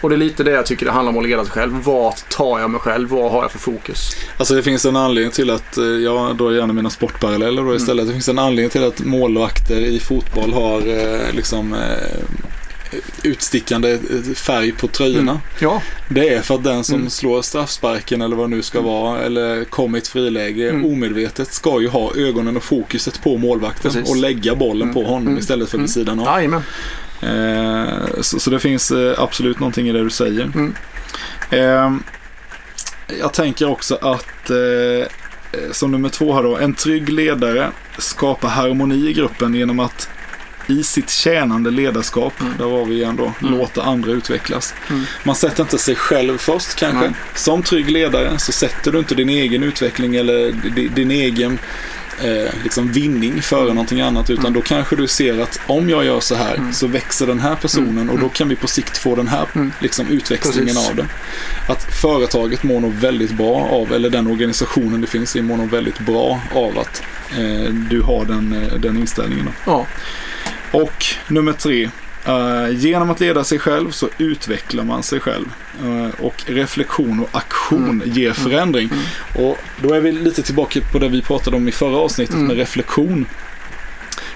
[0.00, 1.72] Och det är lite det jag tycker det handlar om att leda sig själv.
[1.84, 3.08] Vart tar jag mig själv?
[3.08, 4.16] Vad har jag för fokus?
[4.38, 7.66] Alltså det finns en anledning till att, eh, jag drar gärna mina sportparalleller Mm.
[7.66, 8.06] då istället.
[8.06, 11.80] Det finns en anledning till att målvakter i fotboll har eh, liksom eh,
[13.22, 13.98] utstickande
[14.36, 15.30] färg på tröjorna.
[15.32, 15.42] Mm.
[15.58, 17.10] Ja, Det är för att den som Mm.
[17.10, 20.84] slår straffsparken eller vad det nu ska vara eller kommer i ett friläge Mm.
[20.84, 24.10] omedvetet ska ju ha ögonen och fokuset på målvakten Precis.
[24.10, 25.10] och lägga bollen på Mm.
[25.12, 25.38] honom Mm.
[25.38, 25.84] istället för Mm.
[25.84, 26.26] vid sidan av.
[26.26, 26.62] jajamän.
[27.22, 30.42] Eh, så, så det finns eh, absolut någonting i det du säger.
[30.44, 30.74] Mm.
[31.50, 31.92] Eh,
[33.20, 35.06] jag tänker också att eh,
[35.72, 40.08] som nummer två här då, en trygg ledare skapar harmoni i gruppen genom att
[40.66, 42.52] i sitt tjänande ledarskap, Mm.
[42.58, 43.58] där var vi igen då, Mm.
[43.58, 44.74] låta andra utvecklas.
[44.90, 45.04] Mm.
[45.24, 47.00] Man sätter inte sig själv först kanske.
[47.00, 47.10] Nej.
[47.34, 51.58] Som trygg ledare så sätter du inte din egen utveckling eller di- din egen
[52.22, 53.74] eh, liksom vinning före Mm.
[53.74, 54.30] någonting annat.
[54.30, 54.52] Utan Mm.
[54.54, 56.72] då kanske du ser att om jag gör så här Mm.
[56.72, 58.10] så växer den här personen Mm.
[58.10, 59.46] och då kan vi på sikt få den här
[59.80, 60.90] liksom, utväxlingen Precis.
[60.90, 61.06] av det.
[61.68, 65.70] Att företaget mår nog väldigt bra av, eller den organisationen det finns i mår nog
[65.70, 69.44] väldigt bra av att eh, du har den, eh, den inställningen.
[69.46, 69.52] Då.
[69.72, 69.86] Ja,
[70.74, 71.90] Och nummer tre.
[72.26, 75.46] eh, genom att leda sig själv så utvecklar man sig själv.
[75.84, 78.10] Eh, och reflektion och aktion Mm.
[78.12, 78.90] ger förändring.
[79.38, 82.46] Och då är vi lite tillbaka på det vi pratade om i förra avsnittet Mm.
[82.46, 83.26] med reflektion.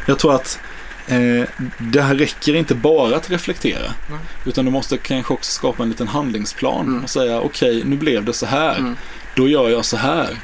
[0.07, 0.59] Jag tror att
[1.07, 1.49] eh,
[1.79, 3.93] det här räcker inte bara att reflektera.
[4.45, 7.05] Utan du måste kanske också skapa en liten handlingsplan Mm.
[7.05, 8.79] och säga okej, nu blev det så här.
[8.79, 8.97] mm.
[9.35, 10.37] Då gör jag så här.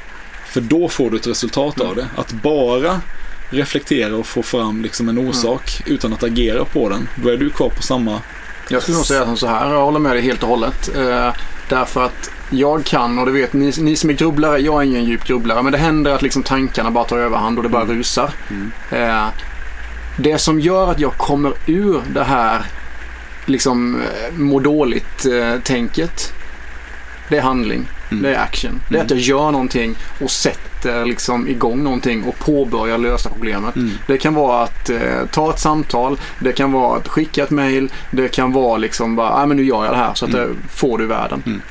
[0.47, 1.87] För då får du ett resultat Mm.
[1.89, 2.07] av det.
[2.17, 3.01] Att bara
[3.49, 5.23] reflektera och få fram liksom Mm.
[5.23, 7.09] en orsak utan att agera på den.
[7.15, 8.21] Då är du kvar på samma...
[8.69, 10.95] Jag skulle nog säga som så här, jag håller med dig helt och hållet.
[10.95, 11.33] Eh,
[11.69, 15.05] därför att jag kan, och det vet ni, ni som är grubblare, jag är ingen
[15.05, 17.97] djup grubblare, men det händer att liksom tankarna bara tar överhand och det bara Mm.
[17.97, 18.29] rusar.
[18.91, 19.25] Eh,
[20.17, 22.61] det som gör att jag kommer ur det här
[23.45, 26.33] liksom eh, må dåligt-tänket,
[27.29, 27.87] det är handling.
[28.11, 28.23] Mm.
[28.23, 28.81] Det är action.
[28.89, 30.74] Det är att jag gör någonting och sätter
[31.05, 33.75] liksom igång någonting och påbörjar lösa problemet.
[33.75, 33.91] Mm.
[34.07, 37.91] Det kan vara att eh, ta ett samtal, det kan vara att skicka ett mail,
[38.11, 40.47] det kan vara liksom bara, ah, men nu gör jag det här så att Mm.
[40.47, 41.43] det får du i världen.
[41.45, 41.61] Mm.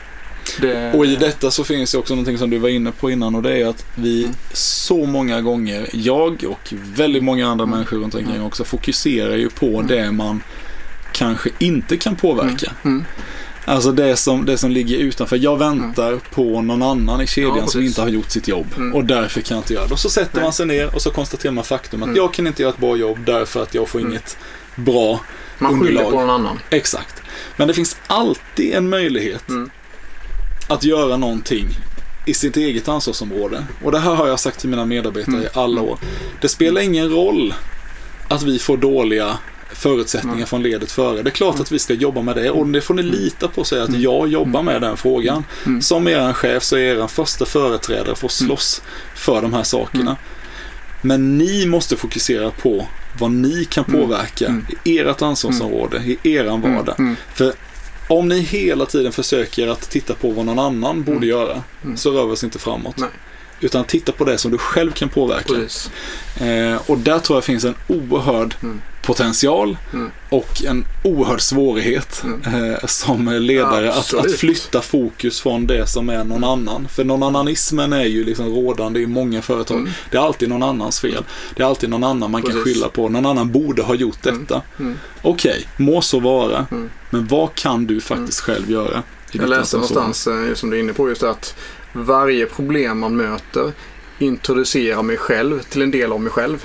[0.61, 3.35] Det, Och i detta så finns ju också någonting som du var inne på innan
[3.35, 4.35] och det är att vi Mm.
[4.53, 7.77] så många gånger, jag och väldigt många andra Mm.
[7.77, 8.47] människor runt omkring Mm.
[8.47, 9.87] också fokuserar ju på Mm.
[9.87, 10.43] det man
[11.13, 12.73] kanske inte kan påverka.
[13.65, 13.77] Mm.
[13.77, 15.37] Alltså det som, det som ligger utanför.
[15.37, 18.67] Jag väntar på någon annan i kedjan Ja, som inte har gjort sitt jobb.
[18.77, 18.95] Mm.
[18.95, 19.93] Och därför kan jag inte göra det.
[19.93, 20.43] Och så sätter Nej.
[20.45, 22.17] man sig ner och så konstaterar man faktum att Mm.
[22.17, 24.11] jag kan inte göra ett bra jobb därför att jag får Mm.
[24.13, 24.37] inget
[24.77, 25.21] bra.
[25.59, 26.11] Man skyller underlag.
[26.13, 26.59] på någon annan.
[26.71, 27.23] Exakt.
[27.57, 29.71] Men det finns alltid en möjlighet Mm.
[30.69, 31.67] att göra någonting
[32.27, 33.65] i sitt eget ansvarsområde.
[33.85, 35.99] Och det här har jag sagt till mina medarbetare i alla år.
[36.41, 37.55] Det spelar ingen roll
[38.29, 39.39] att vi får dåliga
[39.73, 41.23] förutsättningar från ledet före.
[41.23, 43.65] Det är klart att vi ska jobba med det och det får ni lita på
[43.65, 45.45] sig att jag jobbar med den frågan.
[45.81, 48.83] Som er chef så är er första företrädare för att slåss
[49.15, 50.17] för de här sakerna.
[51.03, 52.87] Men ni måste fokusera på
[53.19, 57.17] vad ni kan påverka i ert ansvarsområde, i eran vardag.
[57.35, 57.53] För
[58.09, 61.63] om ni hela tiden försöker att titta på vad någon annan borde göra
[61.97, 62.97] så rör vi oss inte framåt.
[62.99, 63.09] Nej.
[63.61, 65.53] Utan titta på det som du själv kan påverka.
[66.41, 68.81] Eh, och där tror jag finns en oerhörd Mm.
[69.07, 70.11] Potential Mm.
[70.29, 76.25] och en oerhörd svårighet eh, som ledare att, att flytta fokus från det som är
[76.25, 76.89] någon annan.
[76.89, 79.79] För någon annanismen är ju liksom rådande i många företag.
[79.79, 79.91] Mm.
[80.11, 81.25] Det är alltid någon annans fel.
[81.57, 82.65] Det är alltid någon annan man kan Precis.
[82.75, 83.09] skylla på.
[83.09, 84.63] Någon annan borde ha gjort detta.
[84.81, 84.99] Mm.
[85.23, 86.67] Okej, må så vara.
[86.71, 86.91] Mm.
[87.11, 89.03] Men vad kan du faktiskt själv göra?
[89.33, 91.57] Jag läste någonstans, eh, som du är inne på, just att
[91.93, 93.73] varje problem man möter
[94.19, 96.65] introducerar mig själv till en del av mig själv.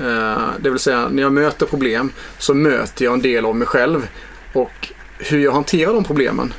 [0.00, 3.66] Eh, Det vill säga, när jag möter problem så möter jag en del av mig
[3.68, 4.08] själv.
[4.52, 6.52] Och hur jag hanterar de problemen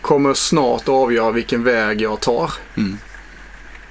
[0.00, 2.52] kommer snart avgöra vilken väg jag tar.
[2.76, 2.98] Mm.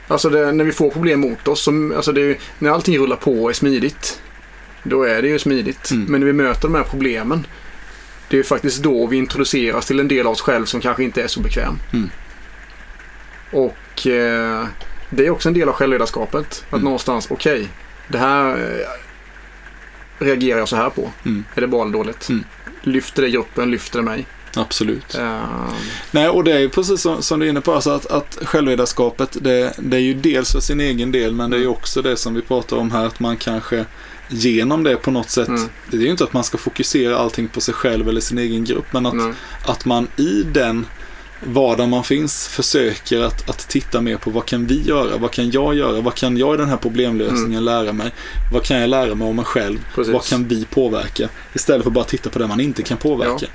[0.08, 3.44] Alltså det, när vi får problem mot oss, så, alltså det, när allting rullar på
[3.44, 4.22] och är smidigt,
[4.84, 5.92] då är det ju smidigt.
[5.92, 6.06] Mm.
[6.12, 7.48] Men när vi möter de här problemen,
[8.30, 11.04] det är ju faktiskt då vi introduceras till en del av oss själv som kanske
[11.04, 11.74] inte är så bekväm.
[11.94, 12.10] Mm.
[13.52, 14.66] Och eh,
[15.10, 16.64] det är också en del av självledarskapet.
[16.68, 16.84] Att Mm.
[16.84, 17.68] någonstans, okej,
[18.10, 21.12] det här eh, reagerar jag så här på.
[21.26, 21.44] Mm.
[21.56, 22.30] Är det bra eller dåligt?
[22.30, 22.44] Mm.
[22.84, 23.72] Lyfter det gruppen?
[23.72, 24.26] Lyfter det mig?
[24.56, 25.16] Absolut.
[25.16, 25.42] Eh,
[26.12, 28.38] Nej, och det är ju precis som, som du är inne på, alltså att, att
[28.44, 32.02] självledarskapet det, det är ju dels för sin egen del, men det är ju också
[32.02, 33.86] det som vi pratar om här, att man kanske
[34.28, 35.70] genom det på något sätt, Mm.
[35.92, 38.64] det är ju inte att man ska fokusera allting på sig själv eller sin egen
[38.66, 39.34] grupp, men att, nej.
[39.66, 40.86] att man i den
[41.44, 45.52] vardag man finns försöker att, att titta mer på vad kan vi göra, vad kan
[45.52, 48.12] jag göra, vad kan jag i den här problemlösningen lära mig,
[48.54, 50.14] vad kan jag lära mig om mig själv, Precis.
[50.14, 53.46] vad kan vi påverka, istället för bara titta på det man inte kan påverka.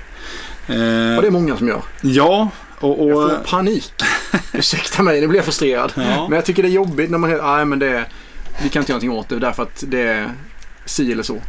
[0.67, 1.81] Eh, Och det är många som gör.
[2.01, 3.93] ja, och, och Jag får panik.
[4.53, 5.91] Ursäkta mig, nu blir jag frustrerad.
[5.95, 6.27] Ja.
[6.29, 8.07] Men jag tycker det är jobbigt när man säger nej men det är,
[8.63, 10.31] vi kan inte göra någonting åt det därför att det är
[10.85, 11.41] si eller så.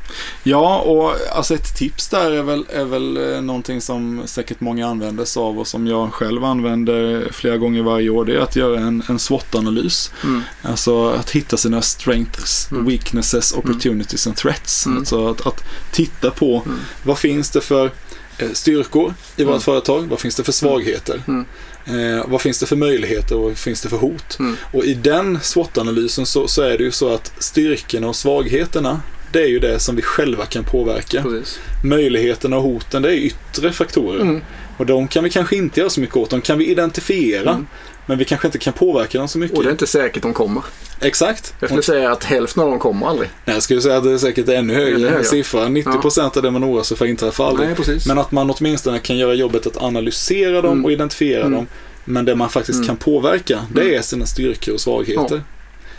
[0.43, 4.87] Ja, och alltså ett tips där är väl, är väl eh, någonting som säkert många
[4.89, 8.25] använder sig av och som jag själv använder flera gånger varje år.
[8.25, 10.11] Det är att göra en, en SWOT-analys.
[10.25, 10.43] Mm.
[10.63, 12.87] Alltså att hitta sina strengths, Mm.
[12.87, 14.87] weaknesses, opportunities and threats.
[14.87, 14.99] Mm.
[14.99, 16.79] Alltså att, att titta på Mm.
[17.03, 17.91] vad finns det för
[18.39, 19.61] eh, styrkor i vårt Mm.
[19.61, 20.07] företag?
[20.11, 21.23] Vad finns det för svagheter?
[21.29, 21.45] Mm.
[21.87, 24.39] Eh, vad finns det för möjligheter och vad finns det för hot?
[24.39, 24.57] Mm.
[24.73, 29.01] Och i den SWOT-analysen så, så är det ju så att styrkorna och svagheterna
[29.37, 31.23] det är ju det som vi själva kan påverka.
[31.23, 31.59] Precis.
[31.85, 34.21] Möjligheterna och hoten det är yttre faktorer.
[34.21, 34.41] Mm.
[34.77, 36.31] Och de kan vi kanske inte göra så mycket åt.
[36.31, 37.51] De kan vi identifiera.
[37.51, 37.67] Mm.
[38.07, 39.57] Men vi kanske inte kan påverka dem så mycket.
[39.59, 40.63] Och det är inte säkert de kommer.
[41.01, 41.55] Exakt.
[41.61, 43.29] Jag skulle säga att hälften av dem kommer aldrig.
[43.45, 45.25] Nej, jag skulle säga att det är säkert ännu högre högre.
[45.25, 45.61] siffra.
[45.69, 47.69] 90% av det man oroar sig för inträffar aldrig.
[47.69, 48.07] Nej, precis.
[48.07, 50.85] Men att man åtminstone kan göra jobbet att analysera dem Mm.
[50.85, 51.53] och identifiera Mm.
[51.53, 51.67] dem.
[52.05, 52.87] Men det man faktiskt Mm.
[52.87, 53.95] kan påverka, det Mm.
[53.99, 55.37] är sina styrkor och svagheter.
[55.37, 55.56] Ja.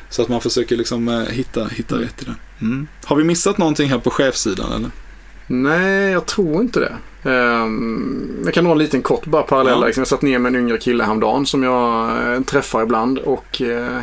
[0.09, 2.07] Så att man försöker liksom eh, hitta, hitta Mm.
[2.07, 2.35] rätt i det.
[2.61, 2.87] Mm.
[3.05, 4.91] Har vi missat någonting här på chefssidan eller?
[5.47, 6.95] Nej, jag tror inte det.
[7.29, 9.77] Um, jag kan dra en liten kort bara parallell.
[9.81, 9.85] Ja.
[9.85, 13.61] Liksom, jag satt ner med en yngre kille häromdagen som jag eh, träffar ibland och
[13.61, 13.99] eh,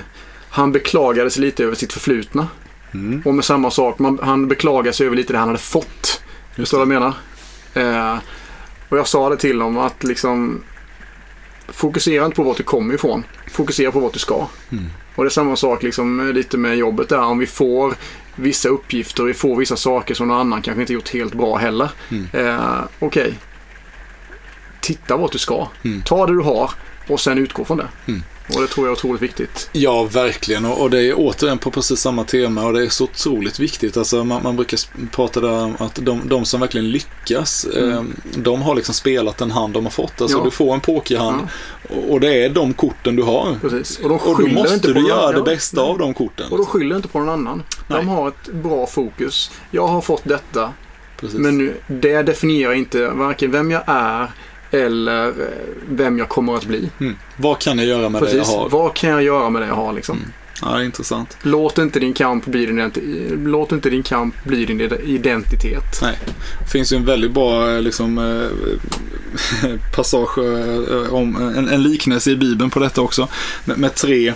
[0.48, 2.48] han beklagade sig lite över sitt förflutna.
[2.94, 3.22] Mm.
[3.24, 6.22] Och med samma sak, man, han beklagade sig över lite det han hade fått.
[6.56, 8.12] Förstår du vad jag menar?
[8.14, 8.18] Eh,
[8.88, 10.62] och jag sa det till honom att liksom
[11.68, 13.24] fokusera inte på vart du kommer ifrån.
[13.50, 14.46] Fokusera på vart du ska.
[14.72, 14.84] Mm.
[15.14, 17.22] Och det är samma sak liksom lite med jobbet där.
[17.22, 17.94] Om vi får
[18.36, 21.90] vissa uppgifter, vi får vissa saker som någon annan kanske inte gjort helt bra heller.
[22.10, 22.26] Mm.
[22.32, 23.34] Eh, Okej.
[24.80, 25.68] Titta vart du ska.
[25.84, 26.02] Mm.
[26.02, 26.70] Ta det du har
[27.08, 27.88] och sen utgå från det.
[28.06, 28.22] Mm.
[28.54, 29.68] Och det tror jag är otroligt viktigt.
[29.72, 30.64] Ja, verkligen.
[30.64, 33.96] Och, och det är återigen på precis samma tema och det är så otroligt viktigt.
[33.96, 34.78] Alltså, man, man brukar
[35.10, 37.90] prata där om att de, de som verkligen lyckas, Mm.
[37.92, 38.02] eh,
[38.36, 40.20] de har liksom spelat den hand de har fått.
[40.20, 40.44] Alltså, Ja.
[40.44, 41.40] Du får en pokerhand
[41.88, 43.58] Ja, och, och det är de korten du har.
[43.60, 43.98] precis.
[43.98, 45.44] Och, de Och då måste inte på du göra det Ja.
[45.44, 46.46] bästa av de korten.
[46.52, 47.62] Och då skyller inte på någon annan.
[47.86, 47.98] Nej.
[47.98, 49.50] De har ett bra fokus.
[49.70, 50.72] Jag har fått detta.
[51.20, 51.38] Precis.
[51.38, 54.30] Men nu, det definierar inte varken vem jag är
[54.74, 55.34] eller eh,
[55.88, 56.90] vem jag kommer att bli.
[57.00, 57.16] mm.
[57.36, 58.54] Vad kan jag göra med det jag Precis.
[58.54, 58.68] har?
[58.68, 60.16] Vad kan jag göra med det jag har liksom?
[60.16, 60.30] Mm.
[60.62, 61.36] Ja, intressant.
[61.42, 62.92] Låt inte din kamp bli din,
[63.44, 65.98] låt inte din kamp bli din ide- identitet.
[66.02, 66.18] Nej.
[66.64, 70.38] Det finns ju en väldigt bra eh, liksom, eh, passage
[71.10, 73.28] om en, en liknelse i Bibeln på detta också.
[73.64, 74.32] Med, med tre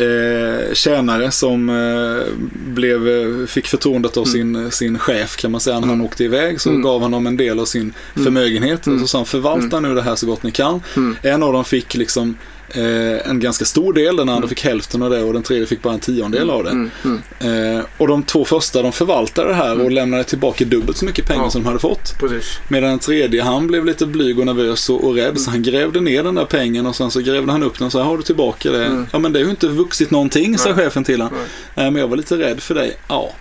[0.00, 2.32] eh, tjänare som eh,
[2.66, 5.74] blev, eh, fick förtroendet av sin, sin chef kan man säga.
[5.80, 6.06] När han Mm.
[6.06, 6.82] åkte iväg så Mm.
[6.82, 8.24] gav han dem en del av sin Mm.
[8.24, 8.86] förmögenhet.
[8.86, 8.96] Mm.
[8.96, 10.82] Och så sa han förvalta nu det här så gott ni kan.
[10.96, 11.16] Mm.
[11.22, 12.36] En av dem fick liksom
[12.68, 15.82] eh, en ganska stor del, den andra fick hälften av det och den tredje fick
[15.82, 16.70] bara en tiondel av det.
[16.70, 17.76] Mm, mm.
[17.78, 21.26] Eh, och de två första de förvaltade det här och lämnade tillbaka dubbelt så mycket
[21.26, 21.50] pengar Ja.
[21.50, 22.18] som de hade fått.
[22.18, 22.58] Precis.
[22.68, 26.00] Medan den tredje, han blev lite blyg och nervös och, och rädd så han grävde
[26.00, 28.22] ner den där pengen och sen så grävde han upp den och sa har du
[28.22, 28.86] tillbaka det?
[28.86, 29.06] Mm.
[29.12, 31.38] Ja men det har ju inte vuxit någonting, sa chefen till honom.
[31.74, 32.96] Nej men jag var lite rädd för dig.
[33.08, 33.32] Ja.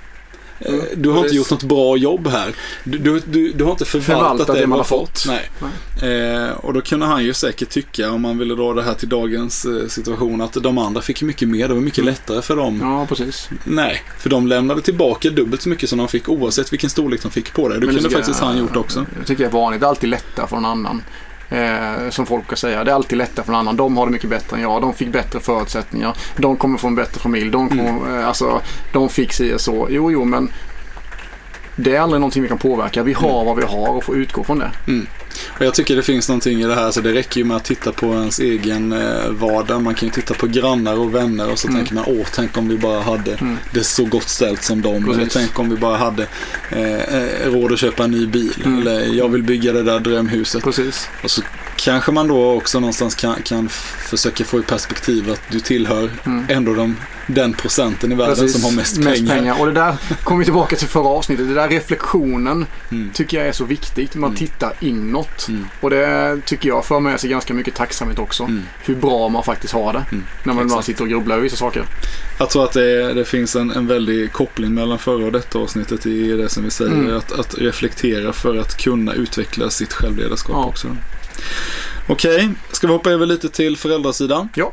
[0.60, 2.56] Eh, Mm, Du har inte gjort något bra jobb här.
[2.84, 5.20] Du, du, du, du har inte förvaltat, Förvaltat det man har fått.
[5.20, 5.26] fått.
[5.28, 6.12] Nej.
[6.12, 9.10] Eh, och då kunde han ju säkert tycka, om man ville dra det här till
[9.10, 11.68] dagens eh, situation, att de andra fick mycket mer.
[11.68, 12.80] Det var mycket lättare för dem.
[12.82, 13.50] Ja, precis.
[13.64, 17.32] Nej, för de lämnade tillbaka dubbelt så mycket som de fick oavsett vilken storlek de
[17.32, 17.80] fick på det.
[17.80, 19.06] Det kunde faktiskt jag- han gjort också.
[19.20, 19.80] Det tycker jag är vanligt.
[19.82, 21.02] Det är alltid lättare för någon annan.
[21.50, 22.84] Eh, som folk kan säga.
[22.84, 23.76] Det är alltid lättare för någon annan.
[23.78, 24.82] De har det mycket bättre än jag.
[24.82, 26.18] De fick bättre förutsättningar.
[26.38, 27.50] De kommer få en bättre familj.
[27.52, 28.20] De, kommer, Mm.
[28.20, 28.62] eh, alltså,
[28.94, 29.88] de fick si och så.
[29.90, 30.52] Jo, jo, men
[31.76, 33.04] det är aldrig någonting vi kan påverka.
[33.04, 33.46] Vi har Mm.
[33.46, 34.72] vad vi har och får utgå från det.
[35.50, 37.64] Och jag tycker det finns någonting i det här, så det räcker ju med att
[37.64, 39.82] titta på ens egen eh, vardag.
[39.82, 41.80] Man kan ju titta på grannar och vänner och så Mm.
[41.80, 43.58] tänker man, åh, tänk om vi bara hade Mm.
[43.74, 45.12] det så gott ställt som dem.
[45.12, 46.28] Eller tänk om vi bara hade
[46.72, 48.54] eh, eh, råd att köpa en ny bil.
[48.66, 48.80] Mm.
[48.80, 50.64] Eller jag vill bygga det där drömhuset.
[50.64, 51.08] Precis.
[51.24, 51.42] Och så
[51.76, 53.70] kanske man då också någonstans kan, kan
[54.10, 56.46] försöka få i perspektiv att du tillhör Mm.
[56.50, 56.96] ändå de,
[57.28, 58.54] den procenten i världen Precis.
[58.54, 59.60] som har mest, pengar.
[59.60, 61.48] Och det där kommer vi tillbaka till förra avsnittet.
[61.48, 63.10] Det där reflektionen Mm.
[63.14, 64.16] tycker jag är så viktigt.
[64.16, 64.38] Man Mm.
[64.38, 65.48] tittar inåt.
[65.50, 65.66] Mm.
[65.82, 68.44] Och det tycker jag för med sig ganska mycket tacksamhet också.
[68.44, 68.62] Mm.
[68.86, 70.06] Hur bra man faktiskt har det.
[70.12, 70.24] Mm.
[70.44, 70.86] När man Exakt.
[70.86, 71.84] sitter och grubblar över vissa saker.
[72.40, 76.06] Jag tror att det, det finns en, en väldig koppling mellan förra och detta avsnittet
[76.06, 77.14] i det som vi säger.
[77.16, 80.66] Att, att reflektera för att kunna utveckla sitt självledarskap Ja.
[80.66, 80.88] också.
[82.08, 84.50] Okej, ska vi hoppa över lite till föräldrasidan?
[84.56, 84.72] Ja.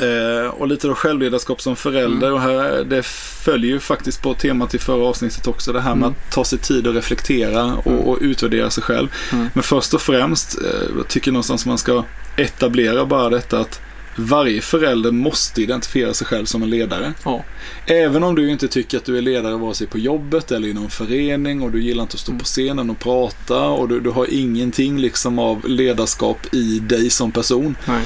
[0.00, 2.26] Eh, och lite då självledarskap som förälder.
[2.28, 2.34] Mm.
[2.34, 5.72] Och här, det följer ju faktiskt på temat i förra avsnittet också.
[5.72, 6.10] Det här med Mm.
[6.26, 7.98] att ta sig tid att reflektera och, Mm.
[8.00, 9.08] och utvärdera sig själv.
[9.32, 9.48] Mm.
[9.54, 12.04] Men först och främst, eh, jag tycker någonstans man ska
[12.36, 13.80] etablera bara detta att
[14.18, 17.12] varje förälder måste identifiera sig själv som en ledare.
[17.24, 17.44] Ja.
[17.86, 20.72] Även om du inte tycker att du är ledare vare sig på jobbet eller i
[20.74, 22.38] någon förening och du gillar inte att stå Mm.
[22.38, 27.32] på scenen och prata och du, du har ingenting liksom av ledarskap i dig som
[27.32, 27.76] person.
[27.84, 28.02] Nej.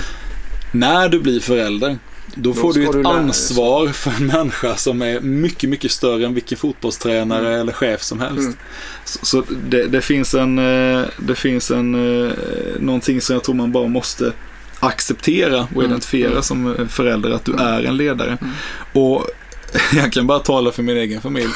[0.72, 1.98] När du blir förälder,
[2.34, 5.70] då, Då får du ett du lära dig ansvar för en människa som är mycket,
[5.70, 8.38] mycket större än vilken fotbollstränare eller chef som helst.
[8.38, 8.56] Mm.
[9.04, 11.94] Så, så det, det finns en, eh, det finns en,
[12.24, 12.32] eh,
[12.80, 14.32] någonting som jag tror man bara måste
[14.82, 15.84] acceptera och Mm.
[15.86, 16.42] identifiera Mm.
[16.42, 17.66] som eh, förälder att du Mm.
[17.66, 18.38] är en ledare.
[18.40, 18.52] Mm.
[18.92, 19.26] Och
[19.92, 21.50] jag kan bara tala för min egen familj.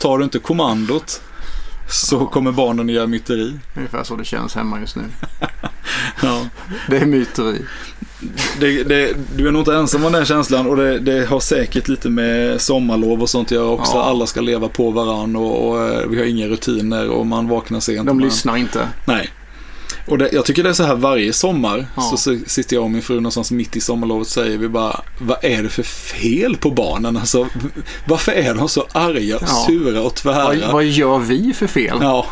[0.00, 1.20] Tar du inte kommandot
[1.90, 3.54] så kommer barnen att göra myteri.
[3.76, 5.02] Ungefär så det känns hemma just nu.
[6.22, 6.46] Ja.
[6.88, 7.62] Det är myteri.
[8.60, 11.88] Det, det, du är nog inte ensam om den känslan och det, det har säkert
[11.88, 13.92] lite med sommarlov och sånt att göra också.
[13.96, 14.02] Ja.
[14.04, 17.80] Alla ska leva på varann och, och eh, vi har inga rutiner och man vaknar
[17.80, 18.06] sent.
[18.06, 18.88] De och man, lyssnar inte.
[19.04, 19.30] Nej.
[20.06, 22.02] Och det, jag tycker det är så här varje sommar Ja.
[22.02, 25.00] så, så sitter jag och min fru någonstans mitt i sommarlovet och säger vi bara
[25.18, 27.16] Vad är det för fel på barnen?
[27.16, 27.48] Alltså,
[28.06, 29.64] varför är de så arga och Ja.
[29.68, 30.44] sura och tvära?
[30.44, 31.98] Vad, vad gör vi för fel?
[32.00, 32.26] Ja.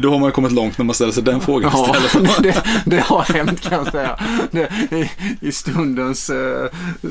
[0.00, 2.42] Då har man ju kommit långt när man ställer sig den frågan Ja, istället.
[2.42, 4.18] det, det har hänt kan jag säga.
[4.50, 5.10] Det, i,
[5.48, 6.66] I stundens eh,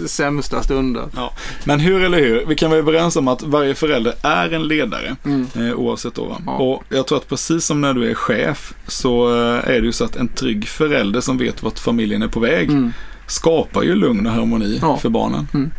[0.07, 1.03] sämsta stunder.
[1.15, 1.33] Ja.
[1.63, 5.15] Men hur eller hur, vi kan vara överens om att varje förälder är en ledare.
[5.25, 5.47] Mm.
[5.55, 6.37] Eh, oavsett då.
[6.45, 6.51] Ja.
[6.57, 9.91] Och jag tror att precis som när du är chef så eh, är det ju
[9.91, 12.93] så att en trygg förälder som vet vart familjen är på väg Mm.
[13.27, 14.97] skapar ju lugn och harmoni Ja.
[14.97, 15.47] för barnen.
[15.53, 15.71] Mm.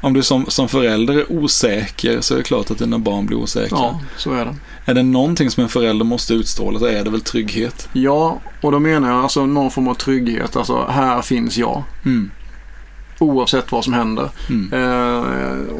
[0.00, 3.36] Om du som, som förälder är osäker så är det klart att dina barn blir
[3.38, 3.78] osäkra.
[3.78, 4.54] Ja, så är det.
[4.88, 7.88] Är det någonting som en förälder måste utstråla så är det väl trygghet.
[7.92, 10.56] Ja, och då menar jag alltså någon form av trygghet.
[10.56, 11.82] Alltså, här finns jag.
[12.04, 12.30] Mm.
[13.18, 14.30] Oavsett vad som händer.
[14.48, 14.72] Mm.
[14.72, 15.24] Eh,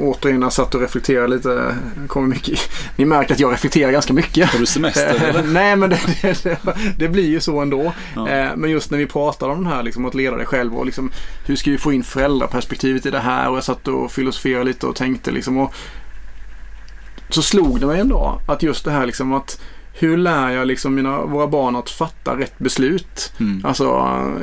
[0.00, 1.76] återigen, jag satt och reflekterade lite.
[2.08, 2.58] Kommer mycket.
[2.96, 4.50] Ni märker att jag reflekterar ganska mycket.
[4.50, 5.42] Har du semester Eh, eller?
[5.42, 6.58] Nej, men det, det, det,
[6.98, 7.92] det blir ju så ändå.
[8.14, 8.28] Ja.
[8.28, 10.86] Eh, men just när vi pratar om det här, liksom, att leda dig själv och
[10.86, 11.10] liksom,
[11.46, 13.50] hur ska vi få in föräldraperspektivet i det här?
[13.50, 15.58] Och jag satt och filosoferade lite och tänkte liksom.
[15.58, 15.74] Och
[17.28, 19.60] så slog det mig en dag att just det här liksom att
[19.98, 23.32] hur lär jag liksom mina, våra barn att fatta rätt beslut?
[23.40, 23.64] Mm.
[23.64, 23.84] Alltså,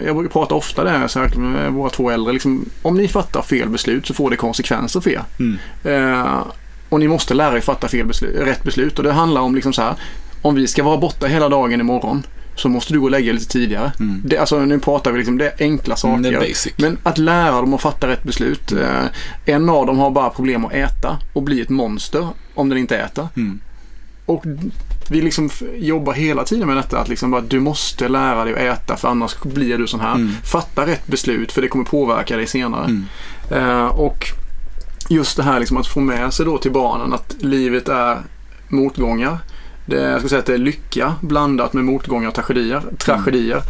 [0.06, 2.34] jag brukar prata ofta det här särskilt med våra två äldre.
[2.34, 5.24] Liksom, om ni fattar fel beslut så får det konsekvenser för er.
[5.40, 5.58] Mm.
[5.84, 6.48] Eh,
[6.90, 8.98] och ni måste lära er fatta fel beslut, rätt beslut.
[8.98, 9.96] Och det handlar om liksom så här.
[10.42, 12.24] Om vi ska vara borta hela dagen imorgon
[12.56, 13.92] så måste du gå och lägga dig lite tidigare.
[14.00, 14.22] Mm.
[14.26, 16.28] Det, alltså, nu pratar vi liksom, det är enkla saker.
[16.28, 16.82] Mm, är.
[16.82, 18.72] Men att lära dem att fatta rätt beslut.
[18.72, 19.06] Eh,
[19.46, 22.98] en av dem har bara problem att äta och bli ett monster om den inte
[22.98, 23.28] äter.
[23.36, 23.60] Mm.
[24.26, 24.44] Och
[25.10, 28.80] vi liksom jobbar hela tiden med detta att liksom bara, du måste lära dig att
[28.80, 30.16] äta för annars blir du sån här.
[30.16, 30.32] Mm.
[30.44, 32.86] Fatta rätt beslut för det kommer påverka dig senare.
[32.86, 33.06] Mm.
[33.52, 34.28] Eh, och
[35.10, 38.18] just det här liksom att få med sig då till barnen att livet är
[38.68, 39.38] motgångar.
[39.86, 42.82] Det, jag skulle säga att det är lycka blandat med motgångar och tragedier.
[42.98, 43.62] tragedier.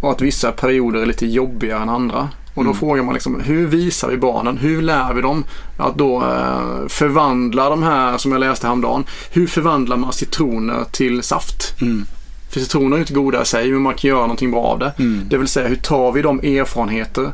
[0.00, 2.28] och att vissa perioder är lite jobbigare än andra.
[2.54, 2.80] Och då Mm.
[2.80, 4.58] frågar man liksom, hur visar vi barnen?
[4.58, 5.44] Hur lär vi dem
[5.76, 11.22] att då eh, förvandla de här, som jag läste häromdagen, hur förvandlar man citroner till
[11.22, 11.74] saft?
[11.80, 12.04] Mm.
[12.50, 14.78] För citroner är ju inte goda i sig, men man kan göra någonting bra av
[14.78, 14.92] det.
[14.98, 15.26] Mm.
[15.28, 17.32] Det vill säga, hur tar vi de erfarenheter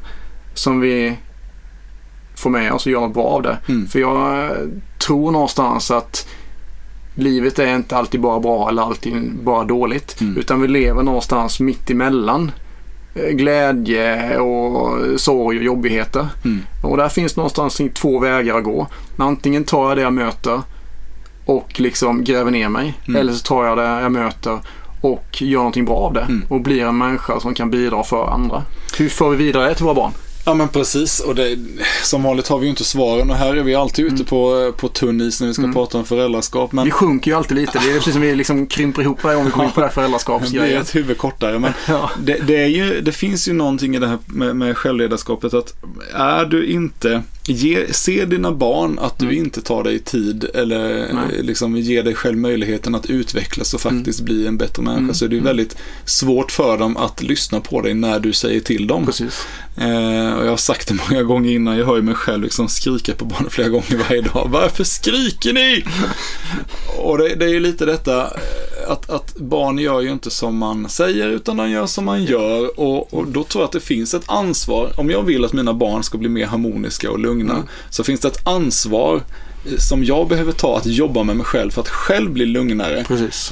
[0.54, 1.16] som vi
[2.36, 3.58] får med oss och gör något bra av det?
[3.68, 3.88] Mm.
[3.88, 4.50] För jag eh,
[4.98, 6.28] tror någonstans att
[7.14, 10.20] livet är inte alltid bara bra eller alltid bara dåligt.
[10.20, 10.36] Mm.
[10.36, 12.52] Utan vi lever någonstans mitt emellan eh,
[13.30, 16.28] glädje och sorg och jobbigheter.
[16.44, 16.62] Mm.
[16.82, 18.86] Och där finns någonstans två vägar att gå.
[19.16, 20.62] Antingen tar jag det jag möter
[21.46, 22.94] och liksom gräver ner mig.
[23.08, 23.20] Mm.
[23.20, 24.58] Eller så tar jag det jag möter
[25.00, 26.20] och gör någonting bra av det.
[26.20, 26.44] Mm.
[26.48, 28.62] Och blir en människa som kan bidra för andra.
[28.98, 30.12] Hur för vi vidare till våra barn?
[30.48, 31.58] Ja men precis och det,
[32.02, 34.88] som vanligt har vi ju inte svaren och här är vi alltid ute på, på
[34.88, 35.74] tunn is när vi ska Mm.
[35.74, 36.72] prata om föräldraskap.
[36.72, 37.78] Men Vi sjunker ju alltid lite.
[37.78, 39.86] Det är precis som vi liksom krymper ihop varje gång vi kommer in på det
[39.86, 40.82] här det blir föräldraskapsgrejen.
[40.82, 41.58] ett huvud kortare.
[41.58, 42.10] Men Ja.
[42.22, 45.74] det, det, är ju, det finns ju någonting i det här med, med självledarskapet att
[46.14, 49.38] är du inte, ge, se dina barn att du Mm.
[49.38, 51.42] inte tar dig tid eller Nej.
[51.42, 55.14] liksom ger dig själv möjligheten att utvecklas och faktiskt bli en bättre människa Mm.
[55.14, 55.46] så är det ju Mm.
[55.56, 59.06] väldigt svårt för dem att lyssna på dig när du säger till dem.
[59.06, 59.46] Precis.
[59.76, 62.68] Eh, och jag har sagt det många gånger innan, jag hör ju mig själv liksom
[62.68, 64.48] skrika på barnen flera gånger varje dag.
[64.52, 65.84] Varför skriker ni?
[66.98, 68.30] och det, det är ju lite detta eh,
[68.88, 72.80] att, att barn gör ju inte som man säger utan de gör som man gör.
[72.80, 74.92] Och, och då tror jag att det finns ett ansvar.
[74.96, 77.66] Om jag vill att mina barn ska bli mer harmoniska och lugna Mm.
[77.90, 79.16] så finns det ett ansvar
[79.66, 82.98] eh, som jag behöver ta att jobba med mig själv för att själv bli lugnare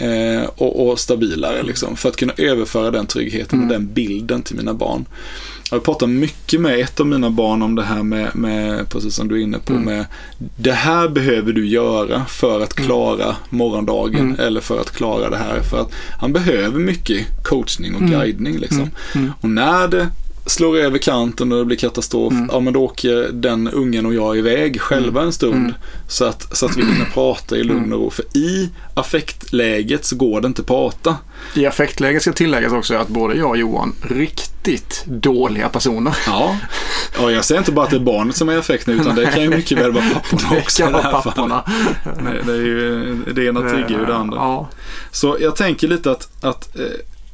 [0.00, 3.68] eh, och, och stabilare liksom, för att kunna överföra den tryggheten Mm.
[3.68, 5.04] och den bilden till mina barn.
[5.70, 9.28] Jag pratar mycket med ett av mina barn om det här med, med precis som
[9.28, 9.84] du är inne på, Mm.
[9.84, 10.04] med
[10.56, 14.40] det här behöver du göra för att klara morgondagen Mm.
[14.40, 15.60] eller för att klara det här.
[15.60, 18.12] För att han behöver mycket coachning och Mm.
[18.12, 18.78] guidning liksom.
[18.80, 18.90] Mm.
[19.14, 19.32] Mm.
[19.40, 20.08] Och när det
[20.46, 22.48] slår över kanten och det blir katastrof, Mm.
[22.52, 25.54] ja men då åker den ungen och jag iväg själva en stund.
[25.54, 25.74] Mm.
[26.08, 28.10] Så, att, så att vi hinner prata i lugn och ro.
[28.10, 31.16] För i affektläget så går det inte att prata.
[31.54, 36.16] I affektläget ska tilläggas också att både jag och Johan riktigt dåliga personer.
[36.26, 36.56] Ja,
[37.20, 39.14] och jag säger inte bara att det är barnet som är i affekt nu, utan
[39.16, 40.82] det kan ju mycket väl vara papporna Det också.
[40.82, 41.62] kan vara papporna.
[42.04, 44.36] Det, det är ju det ena triggar ju det andra.
[44.36, 44.68] Ja.
[45.10, 46.82] Så jag tänker lite att, att eh,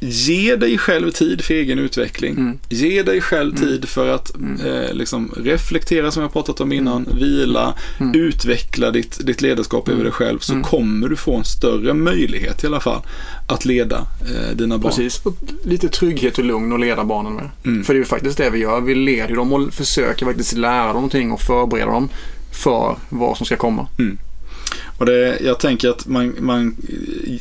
[0.04, 2.32] ge dig själv tid för egen utveckling.
[2.36, 2.58] Mm.
[2.68, 3.68] Ge dig själv Mm.
[3.68, 4.30] tid för att
[4.64, 8.20] eh, liksom reflektera som jag pratat om innan, vila, Mm.
[8.20, 10.04] utveckla ditt, ditt ledarskap över Mm.
[10.04, 10.64] dig själv så Mm.
[10.64, 13.02] kommer du få en större möjlighet i alla fall
[13.48, 14.90] att leda eh, dina barn.
[14.92, 15.20] Precis.
[15.26, 15.34] Och
[15.64, 17.50] lite trygghet och lugn att leda barnen med.
[17.64, 17.84] Mm.
[17.84, 18.80] För det är ju faktiskt det vi gör.
[18.80, 22.08] Vi leder dem och försöker faktiskt lära dem någonting och förbereda dem
[22.64, 23.86] för vad som ska komma.
[24.98, 26.76] Och det, jag tänker att man, man,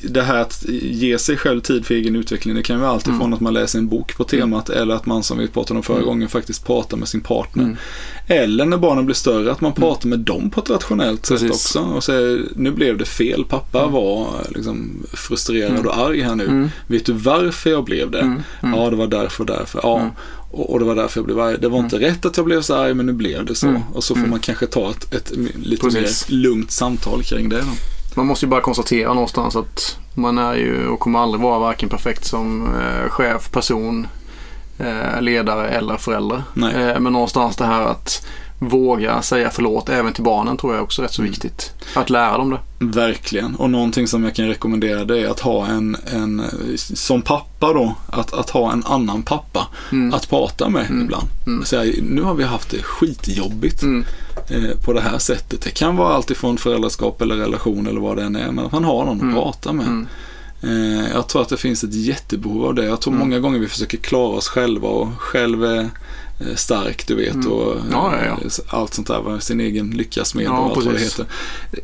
[0.04, 3.04] det här att ge sig själv tid för egen utveckling, det kan ju vara allt
[3.08, 3.34] ifrån Mm.
[3.34, 5.96] att man läser en bok på temat eller att man som vi pratade om förra
[5.98, 6.08] Mm.
[6.08, 7.64] gången faktiskt pratar med sin partner.
[7.64, 7.78] Mm.
[8.28, 11.52] Eller när barnen blir större, att man pratar med dem på ett rationellt sätt Precis.
[11.52, 11.80] också.
[11.80, 13.92] Och säger, nu blev det fel, pappa Mm.
[13.94, 15.88] var liksom frustrerad Mm.
[15.88, 16.44] och arg här nu.
[16.46, 16.70] Mm.
[16.88, 18.20] Vet du varför jag blev det?
[18.20, 18.42] Mm.
[18.64, 18.80] Mm.
[18.80, 19.80] Ja, det var därför och därför.
[19.84, 20.00] Ja.
[20.00, 20.12] Mm.
[20.54, 21.58] Och, och det var därför jag blev arg.
[21.62, 23.68] Det var inte rätt att jag blev så arg, men nu blev det så.
[23.68, 23.82] Mm.
[23.94, 24.30] Och så får Mm.
[24.30, 25.32] man kanske ta ett, ett
[25.64, 26.30] lite Precis.
[26.30, 27.62] mer lugnt samtal kring det.
[27.62, 27.72] Då.
[28.16, 31.90] Man måste ju bara konstatera någonstans att man är ju och kommer aldrig vara varken
[31.90, 34.08] perfekt som eh, chef, person,
[34.80, 36.44] eh, ledare eller förälder.
[36.54, 36.74] Nej.
[36.76, 38.26] Eh, men någonstans det här att
[38.60, 41.32] våga säga förlåt även till barnen tror jag också är rätt så Mm.
[41.32, 41.74] viktigt.
[41.96, 42.60] Att lära dem det.
[42.86, 43.56] Verkligen.
[43.56, 46.42] Och någonting som jag kan rekommendera det är att ha en, en
[46.78, 50.14] som pappa då, att, att ha en annan pappa Mm.
[50.14, 51.02] att prata med Mm.
[51.02, 51.28] ibland.
[51.48, 51.66] Mm.
[51.66, 54.06] Säga, nu har vi haft det skitjobbigt Mm.
[54.52, 55.62] Eh, på det här sättet.
[55.62, 58.72] Det kan vara allt ifrån föräldraskap eller relation eller vad det än är, men att
[58.72, 59.30] man har någon Mm.
[59.38, 59.88] att prata med.
[59.88, 60.08] Mm.
[60.64, 62.86] Eh, jag tror att det finns ett jättebehov av det.
[62.86, 63.28] Jag tror Mm.
[63.28, 65.80] många gånger vi försöker klara oss själva och själv är
[66.40, 67.34] eh, stark, du vet.
[67.34, 67.52] Mm.
[67.52, 68.50] Och, Ja, ja, ja.
[68.68, 71.26] Allt sånt där, sin egen lyckas med och allt vad det heter.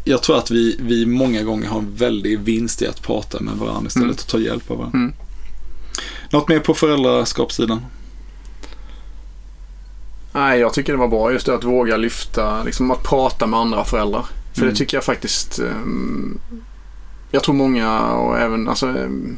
[0.04, 3.54] Jag tror att vi, vi många gånger har en väldig vinst i att prata med
[3.54, 4.16] varandra istället Mm.
[4.20, 4.98] och ta hjälp av varandra.
[5.00, 5.14] Mm.
[6.30, 7.82] Något mer på föräldraskapssidan?
[10.34, 13.60] Nej, jag tycker det var bra just det att våga lyfta, liksom att prata med
[13.60, 14.26] andra föräldrar.
[14.54, 14.74] För Mm.
[14.74, 16.40] det tycker jag faktiskt, ehm,
[17.32, 19.38] jag tror många och även, alltså, ehm,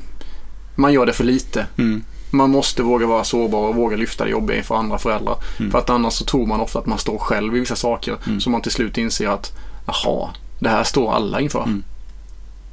[0.76, 1.66] man gör det för lite.
[1.78, 2.04] Mm.
[2.32, 5.36] Man måste våga vara sårbar och våga lyfta det jobbiga inför andra föräldrar.
[5.60, 5.72] Mm.
[5.72, 8.16] För att annars så tror man ofta att man står själv i vissa saker.
[8.28, 8.40] Mm.
[8.40, 9.54] Så man till slut inser att,
[9.86, 11.64] jaha, det här står alla inför.
[11.64, 11.84] Mm.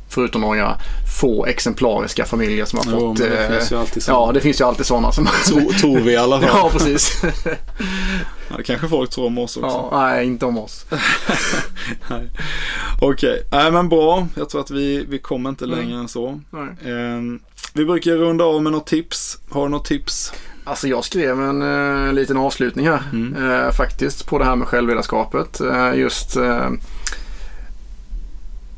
[0.08, 0.76] Förutom några
[1.20, 3.16] få exemplariska familjer som har Jo, fått...
[3.18, 4.10] det eh, finns ju alltid så.
[4.10, 5.28] ja, det finns ju alltid sådana som...
[6.04, 6.48] Vi i alla fall.
[6.54, 7.22] ja, precis.
[8.50, 9.88] Ja, det kanske folk tror om oss också.
[9.92, 10.86] ja, nej, inte om oss.
[12.10, 12.30] Nej.
[13.00, 14.28] Okej, nej men bra.
[14.34, 15.78] Jag tror att vi, vi kommer inte Mm.
[15.78, 16.40] längre än så.
[16.84, 17.40] Ehm,
[17.72, 19.38] Vi brukar runda av med något tips.
[19.50, 20.32] Har du något tips?
[20.64, 21.62] Alltså jag skrev en
[22.06, 23.50] eh, liten avslutning här Mm.
[23.50, 25.60] eh, faktiskt på det här med självledarskapet.
[25.60, 26.68] Eh, just eh,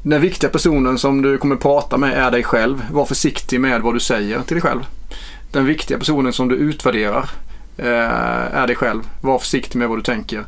[0.03, 2.85] den viktiga personen som du kommer prata med är dig själv.
[2.91, 4.81] Var försiktig med vad du säger till dig själv.
[5.51, 7.31] Den viktiga personen som du utvärderar
[7.77, 9.03] eh, är dig själv.
[9.21, 10.45] Var försiktig med vad du tänker.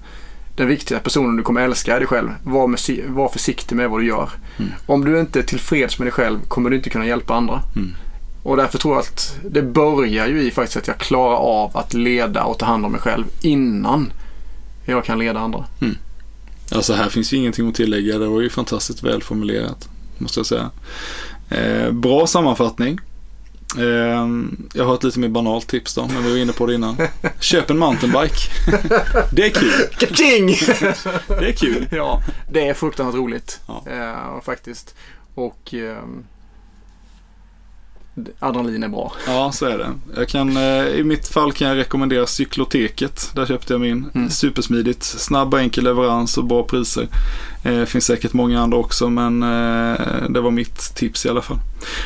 [0.57, 2.28] Den viktiga personen du kommer älska är dig själv.
[2.42, 4.30] Var, med, var försiktig med vad du gör.
[4.59, 4.70] Mm.
[4.86, 7.62] Om du inte är tillfreds med dig själv kommer du inte kunna hjälpa andra.
[7.76, 7.94] Mm.
[8.42, 11.94] Och därför tror jag att det börjar ju i faktiskt att jag klarar av att
[11.94, 14.12] leda och ta hand om mig själv innan
[14.84, 15.64] jag kan leda andra.
[16.73, 18.18] Alltså här finns ju ingenting att tillägga.
[18.18, 19.89] Det var ju fantastiskt välformulerat.
[20.18, 20.71] Måste jag säga.
[21.49, 22.99] Eh, bra sammanfattning.
[23.79, 24.27] Eh,
[24.75, 26.97] jag har ett lite mer banalt tips då, men vi var inne på det innan.
[27.41, 28.37] Köp en mountainbike.
[29.33, 29.71] det är kul.
[29.99, 30.47] Kaching!
[31.29, 31.87] Det är kul.
[31.91, 33.85] ja, det är fruktansvärt roligt Ja.
[33.87, 34.95] eh, faktiskt.
[35.35, 36.25] Och ehm,
[38.38, 39.12] adrenalin är bra.
[39.26, 39.88] Ja, så är det.
[40.16, 43.30] Jag kan, eh, I mitt fall kan jag rekommendera Cykloteket.
[43.34, 44.11] Där köpte jag min.
[44.14, 44.30] Mm.
[44.30, 45.02] Supersmidigt.
[45.02, 47.08] Snabb och enkel leverans och bra priser.
[47.64, 51.58] Eh, finns säkert många andra också, men eh, det var mitt tips i alla fall.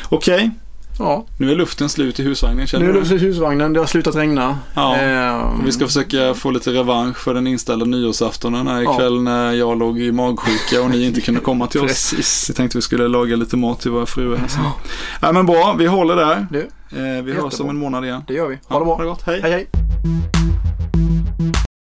[0.09, 0.51] Okej,
[0.99, 2.67] Ja, nu är luften slut i husvagnen.
[2.67, 3.03] Känner nu är det det?
[3.09, 3.73] precis husvagnen.
[3.73, 4.57] Det har slutat regna.
[4.73, 4.95] Ja.
[4.95, 8.93] Ehm, Vi ska försöka få lite revansch för den inställda nyårsaftonen här Ja.
[8.93, 11.87] ikväll när jag låg i magsjuka och ni inte kunde komma till oss.
[11.87, 12.49] Precis.
[12.49, 14.63] Vi tänkte vi skulle laga lite mat till våra fruar sen.
[15.21, 16.47] Ja, men bra, vi håller där.
[16.51, 17.63] Du, Eh, vi hörs Jättebra.
[17.63, 18.21] om en månad igen.
[18.27, 18.55] det gör vi.
[18.55, 18.95] Ja, Ha det bra.
[18.95, 19.39] Ha det gott, hej.
[19.41, 19.67] Hej hej.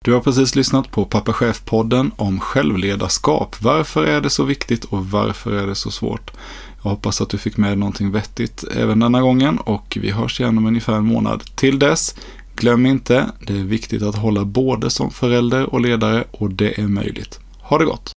[0.05, 3.55] Du har precis lyssnat på Pappa Chef-podden om självledarskap.
[3.59, 6.31] Varför är det så viktigt och varför är det så svårt?
[6.83, 10.57] Jag hoppas att du fick med någonting vettigt även denna gången och vi hörs igen
[10.57, 11.43] om ungefär en månad.
[11.55, 12.15] Till dess,
[12.55, 16.87] glöm inte, det är viktigt att hålla både som förälder och ledare och det är
[16.87, 17.39] möjligt.
[17.61, 18.12] Ha det gott!